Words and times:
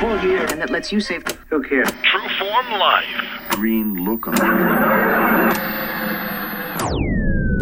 Full 0.00 0.18
gear. 0.20 0.46
And 0.50 0.60
that 0.60 0.70
lets 0.70 0.92
you 0.92 1.00
save. 1.00 1.24
Who 1.50 1.62
cares? 1.62 1.88
True 2.02 2.28
Form 2.38 2.70
Life. 2.78 3.50
Green 3.50 3.94
look 4.04 4.26
on 4.28 4.34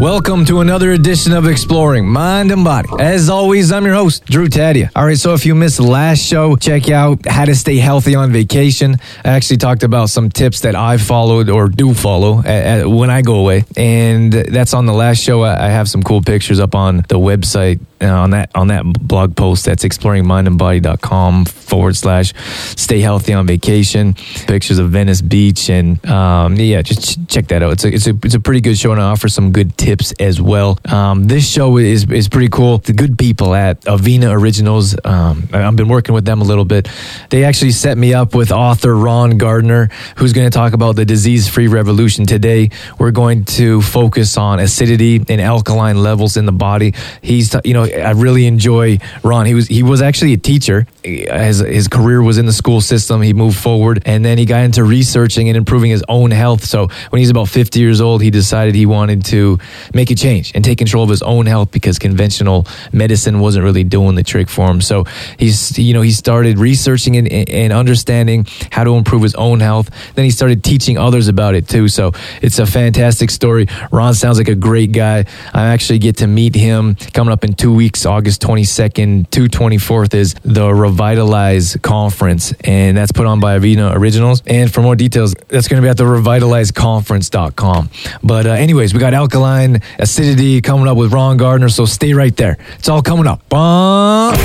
Welcome 0.05 0.45
to 0.45 0.61
another 0.61 0.93
edition 0.93 1.33
of 1.33 1.49
Exploring 1.49 2.07
Mind 2.07 2.51
and 2.51 2.63
Body. 2.63 2.91
As 3.01 3.31
always, 3.31 3.73
I'm 3.73 3.87
your 3.87 3.95
host, 3.95 4.27
Drew 4.27 4.49
Tadia. 4.49 4.91
All 4.95 5.07
right, 5.07 5.17
so 5.17 5.33
if 5.33 5.47
you 5.47 5.55
missed 5.55 5.81
last 5.81 6.23
show, 6.23 6.57
check 6.57 6.91
out 6.91 7.25
how 7.25 7.47
to 7.47 7.55
stay 7.55 7.79
healthy 7.79 8.15
on 8.15 8.31
vacation. 8.31 8.97
I 9.25 9.31
actually 9.31 9.57
talked 9.57 9.83
about 9.83 10.11
some 10.11 10.29
tips 10.29 10.61
that 10.61 10.75
I 10.75 10.99
followed 10.99 11.49
or 11.49 11.71
do 11.71 11.95
follow 11.95 12.41
at, 12.41 12.81
at, 12.81 12.87
when 12.87 13.09
I 13.09 13.23
go 13.23 13.37
away, 13.37 13.65
and 13.79 14.31
that's 14.31 14.75
on 14.75 14.85
the 14.85 14.93
last 14.93 15.23
show. 15.23 15.41
I, 15.41 15.69
I 15.69 15.69
have 15.71 15.89
some 15.89 16.03
cool 16.03 16.21
pictures 16.21 16.61
up 16.61 16.75
on 16.75 16.99
the 17.09 17.19
website 17.19 17.81
uh, 18.03 18.09
on 18.09 18.31
that 18.31 18.51
on 18.55 18.69
that 18.69 18.85
blog 18.85 19.35
post. 19.35 19.65
That's 19.65 19.85
exploringmindandbody.com 19.85 21.47
forward 21.47 21.97
slash 21.97 22.35
stay 22.77 23.01
healthy 23.01 23.33
on 23.33 23.47
vacation. 23.47 24.13
Pictures 24.13 24.79
of 24.79 24.91
Venice 24.91 25.23
Beach 25.23 25.71
and 25.71 26.05
um, 26.07 26.57
yeah, 26.57 26.83
just 26.83 27.03
ch- 27.03 27.29
check 27.29 27.47
that 27.49 27.63
out. 27.63 27.73
It's 27.73 27.85
a 27.85 27.95
it's 27.95 28.07
a 28.07 28.19
it's 28.23 28.35
a 28.35 28.41
pretty 28.41 28.61
good 28.61 28.77
show 28.77 28.93
and 28.93 29.01
I 29.01 29.05
offer 29.05 29.31
some 29.31 29.51
good 29.51 29.79
tips 29.79 29.94
as 30.21 30.41
well. 30.41 30.79
Um, 30.87 31.25
this 31.25 31.49
show 31.49 31.77
is 31.79 32.11
is 32.11 32.29
pretty 32.29 32.49
cool. 32.49 32.79
The 32.79 32.93
good 32.93 33.19
people 33.19 33.55
at 33.55 33.81
Avena 33.83 34.33
Originals. 34.33 34.97
Um, 35.05 35.49
I've 35.53 35.77
been 35.77 35.89
working 35.89 36.15
with 36.15 36.25
them 36.25 36.41
a 36.41 36.45
little 36.45 36.65
bit. 36.65 36.89
They 37.31 37.45
actually 37.45 37.73
set 37.73 37.99
me 37.99 38.15
up 38.15 38.35
with 38.35 38.53
author 38.53 38.95
Ron 38.95 39.39
Garner, 39.39 39.89
who's 40.17 40.33
going 40.33 40.51
to 40.51 40.57
talk 40.57 40.73
about 40.73 40.97
the 40.97 41.05
disease-free 41.05 41.69
revolution 41.69 42.27
today. 42.27 42.71
We're 42.99 43.11
going 43.11 43.45
to 43.45 43.83
focus 43.83 44.37
on 44.37 44.61
acidity 44.61 45.23
and 45.29 45.41
alkaline 45.41 46.03
levels 46.03 46.37
in 46.37 46.47
the 46.47 46.53
body. 46.53 46.95
He's 47.23 47.55
you 47.65 47.75
know 47.75 47.85
I 47.85 48.13
really 48.13 48.47
enjoy 48.47 48.99
Ron. 49.23 49.47
He 49.47 49.55
was 49.55 49.69
he 49.69 49.83
was 49.83 50.03
actually 50.03 50.33
a 50.33 50.39
teacher. 50.39 50.87
His 51.03 51.59
his 51.59 51.89
career 51.89 52.23
was 52.23 52.39
in 52.39 52.47
the 52.47 52.53
school 52.53 52.81
system. 52.81 53.23
He 53.23 53.33
moved 53.33 53.59
forward, 53.59 54.03
and 54.07 54.25
then 54.25 54.39
he 54.39 54.45
got 54.45 54.65
into 54.65 54.85
researching 54.85 55.49
and 55.49 55.57
improving 55.57 55.91
his 55.91 56.05
own 56.09 56.31
health. 56.31 56.65
So 56.65 56.89
when 57.11 57.21
he's 57.21 57.31
about 57.31 57.49
50 57.49 57.79
years 57.79 58.01
old, 58.01 58.23
he 58.23 58.31
decided 58.31 58.75
he 58.75 58.87
wanted 58.87 59.25
to 59.27 59.59
make 59.93 60.11
a 60.11 60.15
change 60.15 60.53
and 60.55 60.65
take 60.65 60.79
control 60.79 61.05
of 61.05 61.11
his 61.11 61.23
own 61.23 61.47
health 61.47 61.71
because 61.71 61.99
conventional 61.99 62.67
medicine 62.93 63.41
wasn't 63.41 63.65
really 63.65 63.85
doing 63.85 64.15
the 64.15 64.23
trick 64.23 64.49
for 64.49 64.71
him. 64.71 64.81
So 64.81 65.05
he's 65.39 65.79
you 65.79 65.95
know 65.95 66.03
he 66.03 66.13
started 66.13 66.59
researching 66.59 67.17
and, 67.17 67.31
and 67.33 67.73
understanding 67.73 68.47
how 68.71 68.85
to 68.85 68.95
improve 68.95 69.23
his 69.23 69.35
own 69.35 69.61
health. 69.61 69.91
Then 70.15 70.25
he 70.25 70.31
started 70.31 70.63
teaching 70.63 70.99
others 70.99 71.29
about 71.29 71.55
it 71.55 71.69
too. 71.69 71.89
So 71.89 72.13
it's 72.43 72.59
a 72.59 72.67
fantastic 72.67 73.31
story. 73.31 73.67
Ron 73.91 74.15
sounds 74.15 74.39
like 74.39 74.49
a 74.49 74.55
great 74.55 74.93
guy. 74.93 75.25
I 75.53 75.67
actually 75.67 75.99
get 75.99 76.19
to 76.19 76.27
meet 76.27 76.55
him 76.55 76.97
coming 77.13 77.33
up 77.33 77.45
in 77.45 77.55
two 77.55 77.73
weeks, 77.73 78.07
August 78.07 78.43
22nd 78.43 79.31
to 79.31 79.47
24th 79.47 80.15
is 80.15 80.35
the 80.45 80.73
Revitalize 80.73 81.77
Conference, 81.83 82.53
and 82.65 82.97
that's 82.97 83.13
put 83.13 83.27
on 83.27 83.41
by 83.41 83.59
Avena 83.59 83.95
Originals. 83.95 84.43
And 84.47 84.73
for 84.73 84.83
more 84.83 84.97
details, 84.97 85.35
that's 85.49 85.69
going 85.69 85.81
to 85.81 85.87
be 85.87 85.89
at 85.89 85.97
the 85.97 86.05
revitalizeconference.com. 86.05 87.91
But 88.23 88.47
uh, 88.47 88.51
anyways, 88.51 88.95
we 88.95 89.01
got 89.01 89.15
alkaline 89.15 89.64
acidity 89.99 90.61
coming 90.61 90.89
up 90.89 90.97
with 90.97 91.13
Ron 91.13 91.37
Garner, 91.37 91.69
so 91.69 91.85
stay 91.85 92.13
right 92.13 92.37
there. 92.37 92.57
It's 92.79 92.89
all 92.89 93.03
coming 93.03 93.27
up. 93.27 93.49
Bye. 93.49 94.37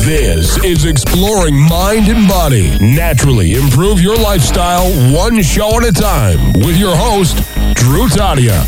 This 0.00 0.62
is 0.64 0.86
Exploring 0.86 1.56
Mind 1.68 2.08
and 2.08 2.26
Body. 2.26 2.70
Naturally 2.80 3.54
improve 3.54 4.00
your 4.00 4.16
lifestyle 4.16 4.90
one 5.14 5.42
show 5.42 5.76
at 5.76 5.84
a 5.84 5.92
time 5.92 6.38
with 6.64 6.76
your 6.78 6.96
host, 6.96 7.36
Drew 7.74 8.08
Tadia. 8.08 8.58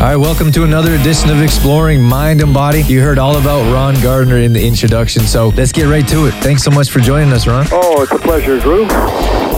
All 0.00 0.04
right, 0.04 0.16
welcome 0.16 0.52
to 0.52 0.62
another 0.62 0.94
edition 0.94 1.28
of 1.28 1.42
Exploring 1.42 2.00
Mind 2.00 2.40
and 2.40 2.54
Body. 2.54 2.82
You 2.82 3.00
heard 3.02 3.18
all 3.18 3.36
about 3.36 3.70
Ron 3.72 4.00
Garner 4.00 4.38
in 4.38 4.52
the 4.52 4.64
introduction, 4.64 5.22
so 5.22 5.48
let's 5.48 5.72
get 5.72 5.84
right 5.84 6.06
to 6.08 6.26
it. 6.26 6.34
Thanks 6.34 6.62
so 6.62 6.70
much 6.70 6.88
for 6.88 7.00
joining 7.00 7.32
us, 7.32 7.46
Ron. 7.46 7.66
Oh, 7.72 8.02
it's 8.02 8.12
a 8.12 8.18
pleasure, 8.18 8.60
Drew. 8.60 8.86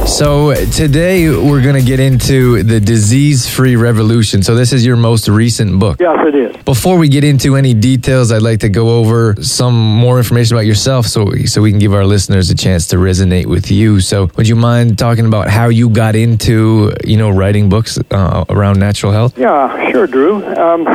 So, 0.06 0.54
today 0.54 1.28
we're 1.30 1.62
going 1.62 1.76
to 1.76 1.82
get 1.82 2.00
into 2.00 2.62
the 2.62 2.80
disease 2.80 3.48
free 3.48 3.76
revolution. 3.76 4.42
So, 4.42 4.54
this 4.54 4.72
is 4.72 4.84
your 4.84 4.96
most 4.96 5.28
recent 5.28 5.78
book. 5.78 6.00
Yes, 6.00 6.18
it 6.26 6.34
is. 6.34 6.56
Before 6.64 6.98
we 6.98 7.08
get 7.08 7.22
into 7.22 7.56
any 7.56 7.74
details, 7.74 8.32
I'd 8.32 8.42
like 8.42 8.60
to 8.60 8.68
go 8.68 8.98
over 8.98 9.36
some 9.42 9.74
more 9.74 10.18
information 10.18 10.56
about 10.56 10.66
yourself 10.66 11.06
so, 11.06 11.30
so 11.46 11.62
we 11.62 11.70
can 11.70 11.78
give 11.78 11.94
our 11.94 12.04
listeners 12.04 12.50
a 12.50 12.54
chance 12.54 12.88
to 12.88 12.96
resonate 12.96 13.46
with 13.46 13.70
you. 13.70 14.00
So, 14.00 14.30
would 14.36 14.48
you 14.48 14.56
mind 14.56 14.98
talking 14.98 15.26
about 15.26 15.48
how 15.48 15.68
you 15.68 15.88
got 15.88 16.16
into, 16.16 16.92
you 17.04 17.16
know, 17.16 17.30
writing 17.30 17.68
books 17.68 17.98
uh, 18.10 18.44
around 18.48 18.78
natural 18.78 19.12
health? 19.12 19.38
Yeah, 19.38 19.90
sure, 19.90 20.06
Drew. 20.06 20.44
Um, 20.56 20.86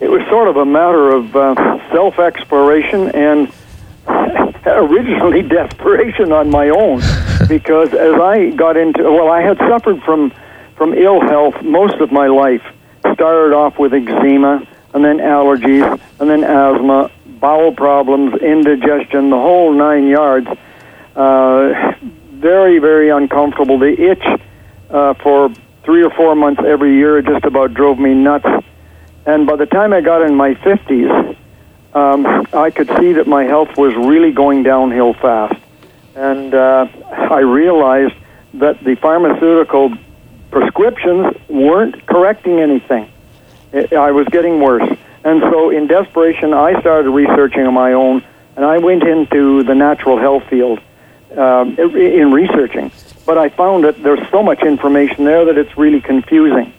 it 0.00 0.08
was 0.10 0.22
sort 0.28 0.48
of 0.48 0.56
a 0.56 0.64
matter 0.64 1.14
of 1.14 1.34
uh, 1.34 1.90
self 1.90 2.18
exploration 2.18 3.10
and 3.10 3.52
originally 4.66 5.42
desperation 5.42 6.32
on 6.32 6.50
my 6.50 6.68
own 6.68 7.00
because 7.50 7.92
as 7.92 8.14
I 8.14 8.50
got 8.50 8.76
into 8.76 9.02
well 9.02 9.28
I 9.28 9.42
had 9.42 9.58
suffered 9.58 10.02
from 10.04 10.32
from 10.76 10.94
ill 10.94 11.20
health 11.20 11.60
most 11.62 11.96
of 11.96 12.10
my 12.12 12.28
life. 12.28 12.62
Started 13.12 13.54
off 13.54 13.78
with 13.78 13.92
eczema 13.92 14.66
and 14.94 15.04
then 15.04 15.18
allergies 15.18 16.00
and 16.20 16.30
then 16.30 16.44
asthma 16.44 17.10
bowel 17.26 17.72
problems 17.72 18.40
indigestion 18.40 19.30
the 19.30 19.36
whole 19.36 19.72
nine 19.72 20.06
yards. 20.06 20.46
Uh, 21.16 21.94
very 22.34 22.78
very 22.78 23.10
uncomfortable. 23.10 23.78
The 23.78 24.00
itch 24.00 24.40
uh, 24.90 25.14
for 25.14 25.52
three 25.82 26.04
or 26.04 26.10
four 26.10 26.36
months 26.36 26.62
every 26.64 26.94
year 26.94 27.20
just 27.20 27.44
about 27.44 27.74
drove 27.74 27.98
me 27.98 28.14
nuts. 28.14 28.64
And 29.26 29.46
by 29.46 29.56
the 29.56 29.66
time 29.66 29.92
I 29.92 30.00
got 30.00 30.22
in 30.22 30.34
my 30.36 30.54
50s 30.54 31.36
um, 31.94 32.46
I 32.52 32.70
could 32.70 32.88
see 33.00 33.14
that 33.14 33.26
my 33.26 33.42
health 33.42 33.76
was 33.76 33.94
really 33.96 34.30
going 34.30 34.62
downhill 34.62 35.14
fast. 35.14 35.60
And 36.14 36.54
uh, 36.54 36.86
I 37.10 37.40
realized 37.40 38.14
that 38.54 38.82
the 38.82 38.94
pharmaceutical 38.96 39.96
prescriptions 40.50 41.36
weren't 41.48 42.06
correcting 42.06 42.60
anything. 42.60 43.10
I 43.72 44.10
was 44.10 44.26
getting 44.28 44.60
worse. 44.60 44.88
And 45.22 45.40
so, 45.42 45.70
in 45.70 45.86
desperation, 45.86 46.54
I 46.54 46.80
started 46.80 47.10
researching 47.10 47.66
on 47.66 47.74
my 47.74 47.92
own, 47.92 48.24
and 48.56 48.64
I 48.64 48.78
went 48.78 49.02
into 49.02 49.62
the 49.62 49.74
natural 49.74 50.18
health 50.18 50.44
field 50.48 50.80
um, 51.36 51.78
in 51.78 52.32
researching. 52.32 52.90
But 53.26 53.38
I 53.38 53.50
found 53.50 53.84
that 53.84 54.02
there's 54.02 54.26
so 54.30 54.42
much 54.42 54.62
information 54.62 55.24
there 55.24 55.44
that 55.44 55.58
it's 55.58 55.76
really 55.76 56.00
confusing. 56.00 56.72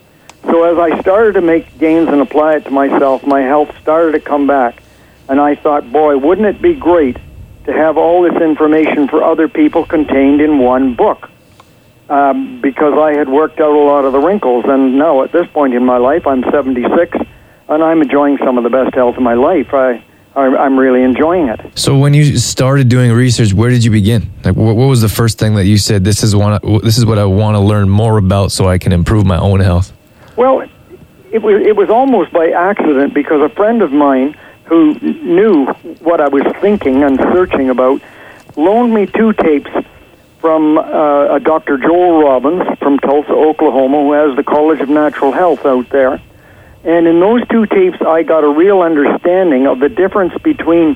So, 0.44 0.64
as 0.64 0.78
I 0.80 1.00
started 1.02 1.34
to 1.34 1.42
make 1.42 1.78
gains 1.78 2.10
and 2.10 2.20
apply 2.20 2.56
it 2.56 2.66
to 2.66 2.72
myself, 2.72 3.26
my 3.26 3.42
health 3.42 3.80
started 3.80 4.14
to 4.14 4.20
come 4.20 4.48
back. 4.48 4.82
And 5.30 5.40
I 5.40 5.56
thought, 5.56 5.92
boy, 5.92 6.18
wouldn't 6.18 6.48
it 6.48 6.62
be 6.62 6.74
great 6.74 7.18
to 7.66 7.74
have 7.74 7.98
all 7.98 8.24
this 8.24 8.42
information 8.42 9.08
for 9.08 9.24
other 9.24 9.48
people 9.48 9.86
contained 9.86 10.42
in 10.42 10.60
one 10.60 10.96
book? 10.96 11.30
Um, 12.10 12.60
because 12.60 12.94
I 12.98 13.14
had 13.14 13.30
worked 13.30 13.60
out 13.62 13.74
a 13.74 13.80
lot 13.80 14.04
of 14.04 14.12
the 14.12 14.20
wrinkles, 14.20 14.66
and 14.68 14.98
now 14.98 15.24
at 15.24 15.32
this 15.32 15.48
point 15.48 15.74
in 15.74 15.86
my 15.86 15.98
life, 15.98 16.28
I'm 16.28 16.44
76, 16.44 17.18
and 17.70 17.84
I'm 17.84 18.02
enjoying 18.02 18.38
some 18.40 18.58
of 18.58 18.64
the 18.64 18.70
best 18.70 18.94
health 18.94 19.16
of 19.16 19.24
my 19.24 19.34
life. 19.36 19.74
I, 19.74 20.04
I'm 20.36 20.78
really 20.78 21.04
enjoying 21.04 21.48
it. 21.48 21.78
So, 21.78 21.98
when 21.98 22.14
you 22.14 22.38
started 22.38 22.90
doing 22.90 23.12
research, 23.12 23.54
where 23.54 23.70
did 23.70 23.84
you 23.84 23.92
begin? 23.92 24.32
Like, 24.44 24.56
what, 24.56 24.76
what 24.76 24.88
was 24.88 25.02
the 25.02 25.10
first 25.10 25.40
thing 25.40 25.56
that 25.56 25.66
you 25.66 25.78
said? 25.78 26.04
This 26.04 26.24
is 26.24 26.36
one. 26.36 26.60
This 26.84 26.98
is 26.98 27.06
what 27.06 27.18
I 27.18 27.26
want 27.26 27.56
to 27.56 27.60
learn 27.60 27.90
more 27.90 28.18
about, 28.18 28.52
so 28.52 28.68
I 28.68 28.78
can 28.78 28.92
improve 28.92 29.26
my 29.26 29.38
own 29.38 29.60
health. 29.60 29.94
Well, 30.38 30.62
it 31.32 31.42
was 31.42 31.62
it 31.66 31.76
was 31.76 31.90
almost 31.90 32.32
by 32.32 32.50
accident 32.50 33.14
because 33.14 33.42
a 33.42 33.54
friend 33.56 33.82
of 33.82 33.92
mine 33.92 34.38
who 34.72 34.94
knew 35.02 35.66
what 36.00 36.22
I 36.22 36.30
was 36.30 36.44
thinking 36.62 37.04
and 37.04 37.20
searching 37.20 37.70
about, 37.70 38.02
loaned 38.56 38.94
me 38.94 39.06
two 39.06 39.34
tapes 39.34 39.70
from 40.40 40.78
uh, 40.78 41.36
a 41.36 41.40
Dr. 41.42 41.78
Joel 41.78 42.24
Robbins 42.24 42.64
from 42.80 42.98
Tulsa, 43.00 43.34
Oklahoma, 43.34 43.98
who 43.98 44.14
has 44.14 44.38
the 44.38 44.44
College 44.44 44.80
of 44.80 44.88
Natural 44.88 45.34
Health 45.34 45.66
out 45.66 45.90
there. 45.90 46.22
And 46.86 47.06
in 47.06 47.20
those 47.20 47.46
two 47.50 47.66
tapes, 47.66 47.98
I 48.02 48.24
got 48.24 48.46
a 48.46 48.48
real 48.48 48.82
understanding 48.82 49.68
of 49.68 49.80
the 49.80 49.90
difference 49.90 50.34
between 50.42 50.96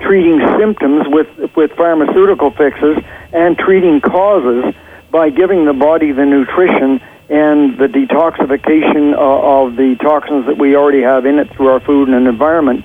treating 0.00 0.38
symptoms 0.58 1.06
with, 1.08 1.56
with 1.56 1.72
pharmaceutical 1.72 2.50
fixes 2.50 2.98
and 3.32 3.56
treating 3.56 4.02
causes 4.02 4.74
by 5.10 5.30
giving 5.30 5.64
the 5.64 5.72
body 5.72 6.12
the 6.12 6.26
nutrition 6.26 7.00
and 7.30 7.78
the 7.78 7.86
detoxification 7.86 9.14
of, 9.14 9.70
of 9.72 9.76
the 9.76 9.96
toxins 9.96 10.44
that 10.44 10.58
we 10.58 10.76
already 10.76 11.00
have 11.00 11.24
in 11.24 11.38
it 11.38 11.50
through 11.56 11.68
our 11.68 11.80
food 11.80 12.10
and 12.10 12.28
environment 12.28 12.84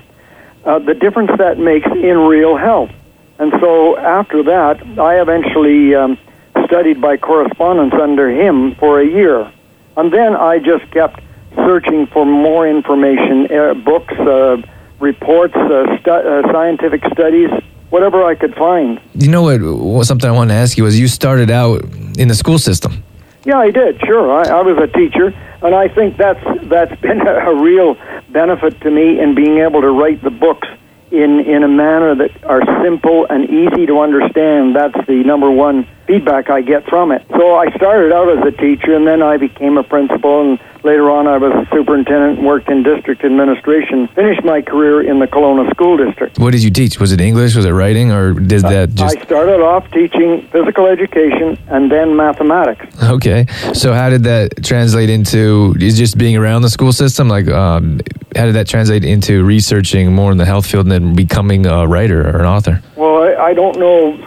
uh, 0.66 0.80
the 0.80 0.94
difference 0.94 1.32
that 1.38 1.58
makes 1.58 1.88
in 1.88 2.18
real 2.18 2.58
health. 2.58 2.92
And 3.40 3.54
so 3.62 3.98
after 3.98 4.44
that, 4.44 4.82
I 5.00 5.22
eventually 5.22 5.96
um, 5.96 6.18
studied 6.66 7.02
by 7.02 7.18
correspondence 7.18 7.94
under 7.94 8.30
him 8.30 8.76
for 8.76 9.00
a 9.00 9.06
year. 9.06 9.52
And 9.96 10.12
then 10.14 10.36
I 10.36 10.60
just 10.60 10.90
kept 10.92 11.22
searching 11.56 12.08
for 12.08 12.26
more 12.26 12.68
information, 12.68 13.48
uh, 13.52 13.74
books, 13.74 14.14
uh, 14.14 14.62
reports, 15.00 15.56
uh, 15.56 15.98
stu- 16.00 16.12
uh, 16.12 16.52
scientific 16.52 17.04
studies, 17.12 17.50
whatever 17.90 18.24
I 18.24 18.36
could 18.36 18.56
find. 18.56 19.00
You 19.16 19.30
know 19.30 19.42
what? 19.44 20.06
Something 20.06 20.30
I 20.30 20.34
wanted 20.34 20.54
to 20.54 20.60
ask 20.60 20.78
you 20.78 20.84
was 20.84 21.00
you 21.00 21.08
started 21.08 21.50
out 21.50 21.84
in 22.18 22.28
the 22.28 22.36
school 22.36 22.60
system. 22.60 23.04
Yeah, 23.46 23.58
I 23.58 23.72
did. 23.72 24.00
Sure, 24.06 24.32
I, 24.32 24.60
I 24.60 24.62
was 24.62 24.78
a 24.78 24.88
teacher, 24.88 25.34
and 25.64 25.74
I 25.74 25.88
think 25.88 26.18
that's 26.18 26.44
that's 26.64 27.00
been 27.02 27.22
a, 27.26 27.52
a 27.52 27.56
real 27.56 27.96
benefit 28.32 28.80
to 28.82 28.92
me 28.92 29.20
in 29.20 29.36
being 29.36 29.60
able 29.60 29.82
to 29.82 29.90
write 29.90 30.22
the 30.24 30.30
books 30.30 30.68
in, 31.12 31.40
in 31.40 31.64
a 31.64 31.68
manner 31.68 32.16
that 32.16 32.44
are 32.44 32.62
simple 32.84 33.26
and 33.30 33.50
easy 33.50 33.86
to 33.86 34.00
understand. 34.00 34.76
That's 34.76 35.08
the 35.08 35.24
number 35.24 35.50
one 35.50 35.88
feedback 36.06 36.50
I 36.50 36.62
get 36.62 36.86
from 36.88 37.12
it. 37.12 37.26
So 37.30 37.56
I 37.56 37.72
started 37.76 38.12
out 38.12 38.30
as 38.38 38.46
a 38.46 38.52
teacher, 38.52 38.96
and 38.96 39.08
then 39.08 39.22
I 39.22 39.38
became 39.38 39.78
a 39.78 39.84
principal, 39.84 40.42
and 40.42 40.60
later 40.84 41.10
on 41.10 41.28
I 41.28 41.38
was 41.38 41.52
a 41.52 41.76
superintendent 41.76 42.40
and 42.40 42.48
worked 42.48 42.70
in 42.70 42.84
district 42.84 43.24
administration. 43.24 44.08
Finished 44.10 44.44
my 44.44 44.62
career 44.62 45.02
in 45.02 45.20
the 45.20 45.28
Kelowna 45.28 45.70
School 45.72 45.98
District. 45.98 46.38
What 46.40 46.52
did 46.52 46.64
you 46.64 46.72
teach? 46.72 47.00
Was 47.00 47.12
it 47.12 47.22
English? 47.22 47.56
Was 47.56 47.66
it 47.66 47.72
writing? 47.72 48.12
Or 48.12 48.34
did 48.34 48.62
that 48.64 48.94
just. 48.94 49.18
I 49.18 49.22
started 49.24 49.62
off 49.62 49.90
teaching 49.92 50.48
physical 50.52 50.88
education 50.88 51.58
and 51.68 51.92
then 51.92 52.16
mathematics. 52.16 52.86
Okay. 53.04 53.46
So 53.74 53.94
how 53.94 54.10
did 54.10 54.24
that 54.24 54.64
translate 54.64 55.10
into 55.10 55.76
is 55.80 55.98
just 55.98 56.18
being 56.18 56.38
around 56.38 56.62
the 56.62 56.70
school 56.70 56.94
system? 56.94 57.28
Like, 57.28 57.48
um, 57.48 58.00
how 58.36 58.46
did 58.46 58.56
that 58.56 58.68
translate 58.68 59.04
into 59.04 59.44
researching 59.44 60.14
more 60.14 60.32
in 60.32 60.38
the 60.38 60.46
health 60.46 60.66
field 60.66 60.86
and 60.86 60.92
then 60.92 61.16
becoming 61.16 61.66
a 61.66 61.88
writer 61.88 62.22
or 62.22 62.40
an 62.40 62.46
author? 62.46 62.82
Well, 62.96 63.24
I, 63.24 63.50
I 63.50 63.54
don't 63.54 63.78
know. 63.80 64.18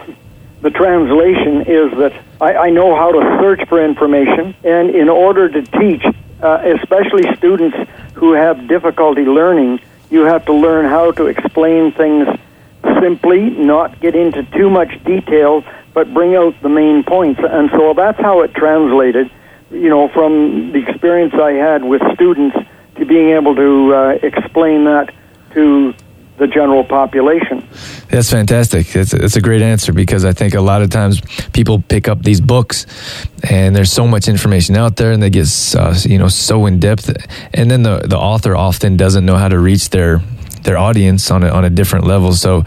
The 0.61 0.69
translation 0.69 1.61
is 1.61 1.91
that 1.99 2.13
I, 2.39 2.55
I 2.55 2.69
know 2.69 2.95
how 2.95 3.11
to 3.11 3.19
search 3.41 3.67
for 3.67 3.83
information, 3.83 4.55
and 4.63 4.89
in 4.95 5.09
order 5.09 5.49
to 5.49 5.61
teach, 5.61 6.05
uh, 6.43 6.61
especially 6.77 7.23
students 7.35 7.77
who 8.13 8.33
have 8.33 8.67
difficulty 8.67 9.23
learning, 9.23 9.79
you 10.11 10.25
have 10.25 10.45
to 10.45 10.53
learn 10.53 10.85
how 10.85 11.11
to 11.11 11.27
explain 11.27 11.91
things 11.93 12.27
simply, 13.01 13.49
not 13.49 13.99
get 13.99 14.15
into 14.15 14.43
too 14.51 14.69
much 14.69 14.91
detail, 15.05 15.63
but 15.93 16.13
bring 16.13 16.35
out 16.35 16.53
the 16.61 16.69
main 16.69 17.03
points. 17.03 17.39
And 17.43 17.69
so 17.71 17.93
that's 17.93 18.19
how 18.19 18.41
it 18.41 18.53
translated, 18.53 19.31
you 19.71 19.89
know, 19.89 20.09
from 20.09 20.71
the 20.73 20.87
experience 20.87 21.33
I 21.33 21.53
had 21.53 21.83
with 21.83 22.01
students 22.13 22.57
to 22.95 23.05
being 23.05 23.29
able 23.29 23.55
to 23.55 23.93
uh, 23.93 24.09
explain 24.21 24.83
that 24.85 25.13
to 25.53 25.93
the 26.37 26.47
general 26.47 26.83
population. 26.83 27.67
That's 28.09 28.29
fantastic. 28.29 28.87
That's, 28.87 29.11
that's 29.11 29.35
a 29.35 29.41
great 29.41 29.61
answer 29.61 29.93
because 29.93 30.25
I 30.25 30.33
think 30.33 30.55
a 30.55 30.61
lot 30.61 30.81
of 30.81 30.89
times 30.89 31.21
people 31.53 31.81
pick 31.81 32.07
up 32.07 32.23
these 32.23 32.41
books 32.41 32.85
and 33.49 33.75
there's 33.75 33.91
so 33.91 34.07
much 34.07 34.27
information 34.27 34.75
out 34.75 34.95
there 34.95 35.11
and 35.11 35.21
they 35.21 35.29
get 35.29 35.47
uh, 35.77 35.93
you 36.03 36.17
know 36.17 36.27
so 36.27 36.65
in 36.65 36.79
depth 36.79 37.11
and 37.53 37.69
then 37.69 37.83
the 37.83 37.99
the 37.99 38.17
author 38.17 38.55
often 38.55 38.97
doesn't 38.97 39.25
know 39.25 39.37
how 39.37 39.47
to 39.47 39.59
reach 39.59 39.89
their 39.89 40.21
their 40.63 40.77
audience 40.77 41.31
on 41.31 41.43
a, 41.43 41.49
on 41.49 41.65
a 41.65 41.69
different 41.69 42.05
level. 42.05 42.33
So 42.33 42.63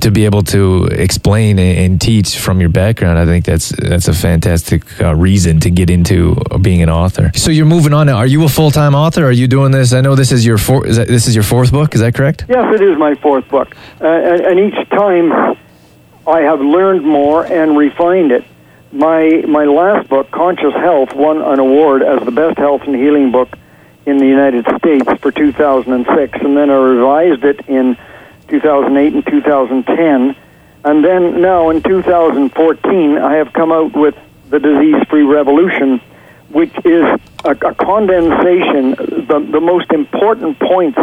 to 0.00 0.10
be 0.10 0.24
able 0.24 0.42
to 0.44 0.84
explain 0.86 1.58
and 1.58 2.00
teach 2.00 2.38
from 2.38 2.60
your 2.60 2.70
background, 2.70 3.18
I 3.18 3.24
think 3.24 3.44
that's 3.44 3.70
that's 3.70 4.08
a 4.08 4.14
fantastic 4.14 4.82
uh, 5.00 5.14
reason 5.14 5.60
to 5.60 5.70
get 5.70 5.90
into 5.90 6.36
being 6.62 6.82
an 6.82 6.90
author. 6.90 7.30
So 7.34 7.50
you're 7.50 7.66
moving 7.66 7.92
on 7.92 8.06
now. 8.06 8.16
Are 8.16 8.26
you 8.26 8.44
a 8.44 8.48
full 8.48 8.70
time 8.70 8.94
author? 8.94 9.24
Are 9.24 9.32
you 9.32 9.48
doing 9.48 9.72
this? 9.72 9.92
I 9.92 10.00
know 10.00 10.14
this 10.14 10.32
is 10.32 10.44
your 10.44 10.58
four, 10.58 10.86
is 10.86 10.96
that, 10.96 11.08
this 11.08 11.26
is 11.26 11.34
your 11.34 11.44
fourth 11.44 11.72
book. 11.72 11.94
Is 11.94 12.00
that 12.00 12.14
correct? 12.14 12.44
Yes, 12.48 12.74
it 12.74 12.82
is 12.82 12.98
my 12.98 13.14
fourth 13.16 13.48
book, 13.48 13.74
uh, 14.00 14.06
and, 14.06 14.40
and 14.40 14.60
each 14.60 14.88
time 14.90 15.56
I 16.26 16.40
have 16.40 16.60
learned 16.60 17.04
more 17.04 17.46
and 17.46 17.76
refined 17.76 18.32
it. 18.32 18.44
My 18.92 19.42
my 19.46 19.64
last 19.64 20.08
book, 20.08 20.30
Conscious 20.30 20.74
Health, 20.74 21.14
won 21.14 21.42
an 21.42 21.58
award 21.58 22.02
as 22.02 22.24
the 22.24 22.30
best 22.30 22.56
health 22.56 22.82
and 22.82 22.94
healing 22.94 23.30
book 23.30 23.48
in 24.08 24.16
the 24.16 24.26
United 24.26 24.64
States 24.78 25.06
for 25.20 25.30
2006, 25.30 26.38
and 26.40 26.56
then 26.56 26.70
I 26.70 26.74
revised 26.74 27.44
it 27.44 27.60
in 27.68 27.96
2008 28.48 29.12
and 29.12 29.26
2010. 29.26 30.36
And 30.84 31.04
then 31.04 31.42
now 31.42 31.68
in 31.68 31.82
2014, 31.82 33.18
I 33.18 33.34
have 33.34 33.52
come 33.52 33.70
out 33.70 33.94
with 33.94 34.16
the 34.48 34.58
Disease 34.58 35.02
Free 35.10 35.24
Revolution, 35.24 36.00
which 36.48 36.72
is 36.86 37.20
a, 37.44 37.50
a 37.50 37.74
condensation, 37.74 38.92
the, 39.26 39.46
the 39.52 39.60
most 39.60 39.92
important 39.92 40.58
points 40.58 40.98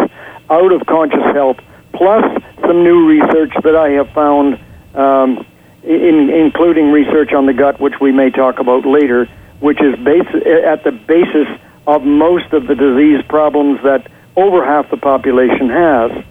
out 0.50 0.72
of 0.72 0.86
conscious 0.88 1.26
health, 1.34 1.58
plus 1.94 2.42
some 2.62 2.84
new 2.84 3.06
research 3.08 3.54
that 3.64 3.76
I 3.76 3.90
have 3.92 4.10
found, 4.12 4.60
um, 4.96 5.46
in, 5.84 6.32
including 6.32 6.92
research 6.92 7.34
on 7.34 7.46
the 7.46 7.54
gut, 7.54 7.80
which 7.80 8.00
we 8.02 8.12
may 8.12 8.32
talk 8.32 8.58
about 8.58 8.86
later, 8.86 9.30
which 9.60 9.80
is 9.80 9.96
base, 10.00 10.28
at 10.66 10.84
the 10.84 10.92
basis 10.92 11.48
of 11.88 12.04
most 12.04 12.52
of 12.54 12.68
the 12.68 12.76
disease 12.76 13.24
problems 13.28 13.82
that 13.84 14.10
over 14.36 14.66
half 14.66 14.90
the 14.90 14.98
population 14.98 15.70
has. 15.70 16.24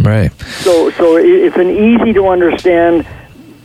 Right. 0.00 0.32
So, 0.62 0.90
so 0.90 1.16
it's 1.16 1.56
an 1.56 1.70
easy 1.70 2.12
to 2.12 2.28
understand, 2.28 3.06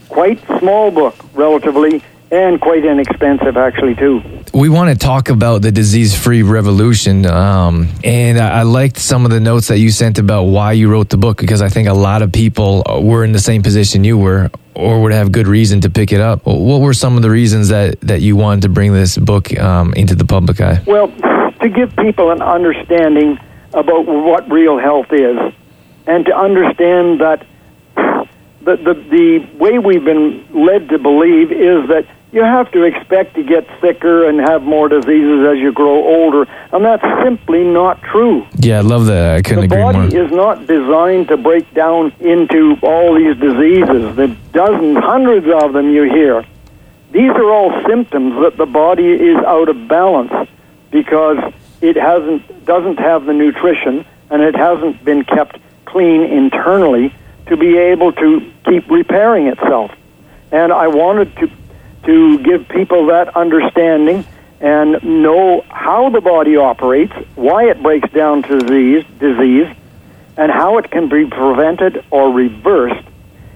quite 0.09 0.39
small 0.59 0.91
book, 0.91 1.15
relatively, 1.33 2.03
and 2.31 2.61
quite 2.61 2.85
inexpensive 2.85 3.57
actually 3.57 3.93
too. 3.93 4.21
We 4.53 4.69
want 4.69 4.89
to 4.89 4.95
talk 4.97 5.29
about 5.29 5.61
the 5.61 5.71
disease-free 5.71 6.43
revolution, 6.43 7.25
um, 7.25 7.89
and 8.03 8.39
I, 8.39 8.59
I, 8.59 8.63
liked 8.63 8.97
some 8.97 9.25
of 9.25 9.31
the 9.31 9.39
notes 9.39 9.67
that 9.67 9.79
you 9.79 9.89
sent 9.91 10.17
about 10.17 10.43
why 10.43 10.71
you 10.71 10.89
wrote 10.89 11.09
the 11.09 11.17
book 11.17 11.37
because 11.37 11.61
I 11.61 11.69
think 11.69 11.87
a 11.89 11.93
lot 11.93 12.21
of 12.21 12.31
people 12.31 12.83
were 13.01 13.23
in 13.23 13.33
the 13.33 13.39
same 13.39 13.61
position 13.61 14.03
you 14.03 14.17
were, 14.17 14.49
or 14.75 15.01
would 15.01 15.11
have 15.11 15.31
good 15.31 15.47
reason 15.47 15.81
to 15.81 15.89
pick 15.89 16.13
it 16.13 16.21
up. 16.21 16.45
What 16.45 16.79
were 16.79 16.93
some 16.93 17.17
of 17.17 17.21
the 17.21 17.29
reasons 17.29 17.67
that 17.67 17.99
that 18.01 18.21
you 18.21 18.35
wanted 18.37 18.61
to 18.63 18.69
bring 18.69 18.93
this 18.93 19.17
book 19.17 19.57
um, 19.59 19.93
into 19.93 20.15
the 20.15 20.25
public 20.25 20.61
eye? 20.61 20.81
Well, 20.87 21.09
to 21.61 21.69
give 21.69 21.95
people 21.97 22.31
an 22.31 22.41
understanding 22.41 23.39
about 23.73 24.05
what 24.05 24.49
real 24.49 24.77
health 24.77 25.11
is, 25.11 25.53
and 26.07 26.25
to 26.25 26.37
understand 26.37 27.19
that 27.21 27.45
the, 28.63 28.75
the, 28.75 28.93
the 29.09 29.57
way 29.57 29.79
we've 29.79 30.03
been 30.03 30.45
led 30.53 30.89
to 30.89 30.99
believe 30.99 31.51
is 31.51 31.87
that 31.89 32.05
you 32.31 32.43
have 32.43 32.71
to 32.71 32.83
expect 32.83 33.35
to 33.35 33.43
get 33.43 33.67
sicker 33.81 34.27
and 34.27 34.39
have 34.39 34.63
more 34.63 34.87
diseases 34.87 35.47
as 35.47 35.57
you 35.57 35.71
grow 35.73 36.03
older, 36.07 36.49
and 36.71 36.85
that's 36.85 37.03
simply 37.23 37.63
not 37.63 38.01
true. 38.03 38.47
Yeah, 38.55 38.77
I 38.77 38.81
love 38.81 39.05
that. 39.07 39.35
I 39.35 39.41
couldn't 39.41 39.69
the 39.69 39.75
agree 39.75 40.01
body 40.01 40.15
is 40.15 40.31
not 40.31 40.65
designed 40.65 41.27
to 41.27 41.37
break 41.37 41.71
down 41.73 42.13
into 42.19 42.77
all 42.81 43.15
these 43.15 43.35
diseases. 43.37 44.15
The 44.15 44.35
dozens, 44.53 44.97
hundreds 44.97 45.47
of 45.47 45.73
them 45.73 45.89
you 45.89 46.03
hear. 46.03 46.45
These 47.11 47.31
are 47.31 47.51
all 47.51 47.83
symptoms 47.85 48.41
that 48.41 48.55
the 48.55 48.65
body 48.65 49.07
is 49.07 49.37
out 49.43 49.67
of 49.67 49.87
balance 49.89 50.49
because 50.89 51.53
it 51.81 51.97
hasn't 51.97 52.65
doesn't 52.65 52.99
have 52.99 53.25
the 53.25 53.33
nutrition 53.33 54.05
and 54.29 54.41
it 54.41 54.55
hasn't 54.55 55.03
been 55.03 55.25
kept 55.25 55.57
clean 55.83 56.21
internally 56.21 57.13
to 57.47 57.57
be 57.57 57.77
able 57.77 58.13
to 58.13 58.51
keep 58.63 58.89
repairing 58.89 59.47
itself. 59.47 59.91
And 60.53 60.71
I 60.71 60.87
wanted 60.87 61.35
to 61.37 61.51
to 62.03 62.39
give 62.39 62.67
people 62.69 63.07
that 63.07 63.35
understanding 63.35 64.25
and 64.59 65.03
know 65.03 65.65
how 65.69 66.09
the 66.09 66.21
body 66.21 66.55
operates, 66.55 67.13
why 67.35 67.69
it 67.69 67.81
breaks 67.81 68.11
down 68.11 68.43
to 68.43 68.59
disease, 68.59 69.03
disease, 69.19 69.67
and 70.37 70.51
how 70.51 70.77
it 70.77 70.89
can 70.91 71.09
be 71.09 71.25
prevented 71.25 72.03
or 72.11 72.31
reversed, 72.31 73.05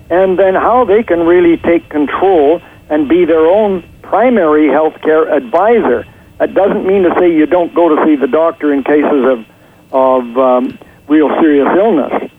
and 0.09 0.37
then 0.37 0.55
how 0.55 0.85
they 0.85 1.03
can 1.03 1.25
really 1.25 1.57
take 1.57 1.87
control 1.89 2.61
and 2.89 3.07
be 3.07 3.25
their 3.25 3.45
own 3.45 3.83
primary 4.01 4.67
health 4.67 4.99
care 5.01 5.31
advisor. 5.31 6.05
That 6.37 6.53
doesn't 6.53 6.85
mean 6.85 7.03
to 7.03 7.15
say 7.19 7.33
you 7.33 7.45
don't 7.45 7.73
go 7.73 7.95
to 7.95 8.05
see 8.05 8.15
the 8.15 8.27
doctor 8.27 8.73
in 8.73 8.83
cases 8.83 9.25
of, 9.25 9.45
of 9.91 10.37
um, 10.37 10.79
real 11.07 11.29
serious 11.39 11.67
illness. 11.77 12.31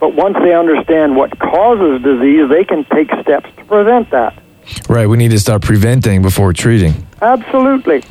But 0.00 0.14
once 0.14 0.36
they 0.42 0.54
understand 0.54 1.16
what 1.16 1.38
causes 1.38 2.02
disease, 2.02 2.48
they 2.48 2.64
can 2.64 2.84
take 2.84 3.10
steps 3.22 3.48
to 3.56 3.64
prevent 3.64 4.10
that. 4.10 4.34
Right. 4.88 5.06
We 5.06 5.16
need 5.16 5.30
to 5.30 5.40
start 5.40 5.62
preventing 5.62 6.22
before 6.22 6.52
treating. 6.52 7.06
Absolutely. 7.20 8.04